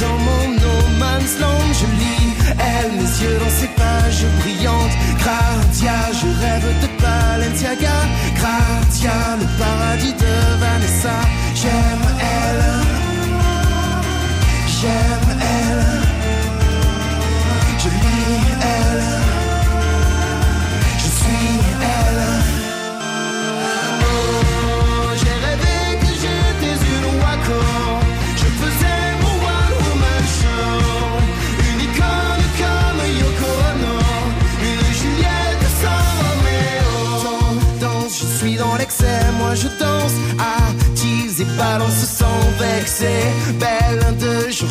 dans 0.00 0.18
mon 0.18 0.48
no 0.62 0.74
man's 0.98 1.38
land, 1.38 1.72
je 1.72 1.86
lis 2.00 2.34
elle, 2.58 2.92
mes 2.92 3.12
yeux 3.22 3.38
dans 3.38 3.50
ses 3.50 3.68
pages 3.68 4.24
brillantes, 4.40 4.96
Gratia, 5.18 5.98
je 6.12 6.26
rêve 6.42 6.68
de 6.82 6.88
Balenciaga, 7.02 7.98
Gratia, 8.36 9.36
le 9.40 9.46
paradis 9.58 10.12
de 10.12 10.34
Vanessa, 10.60 11.20
j'aime 11.54 12.06
elle, 12.20 12.64
j'aime 14.80 15.38
elle. 15.40 15.87
Sans 42.88 43.04
vexer. 43.04 43.52
Belle 43.58 44.16
de 44.18 44.50
jour 44.50 44.68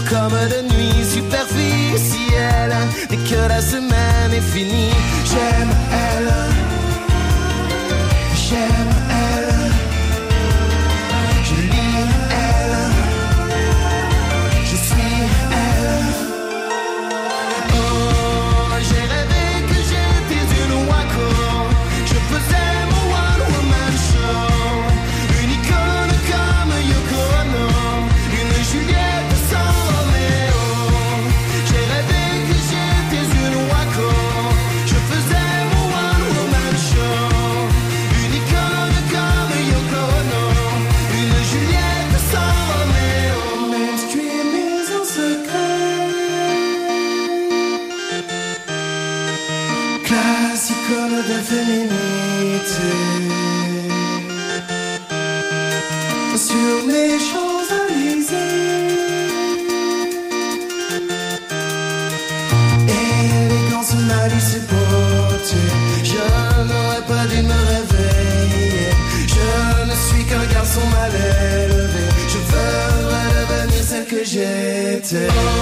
j'étais 75.10 75.57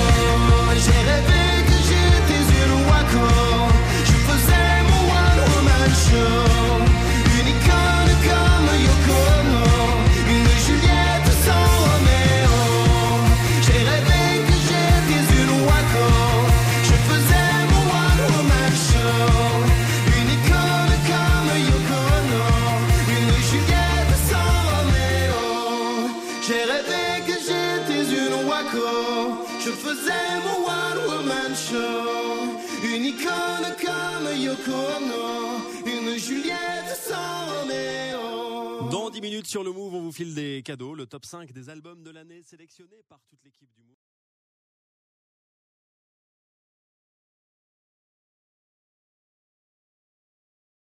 Dans 40.56 40.62
10 40.62 40.72
minutes 40.72 40.78
sur 40.78 40.96
le 40.96 41.06
top 41.06 41.26
5 41.26 41.52
des 41.52 41.70
albums 41.70 42.02
de 42.02 42.12
l'année 42.12 42.42
sélectionnés 42.42 43.04
par 43.10 43.22
toute 43.26 43.44
l'équipe 43.44 43.70
du 43.74 43.84
Move. 43.84 43.98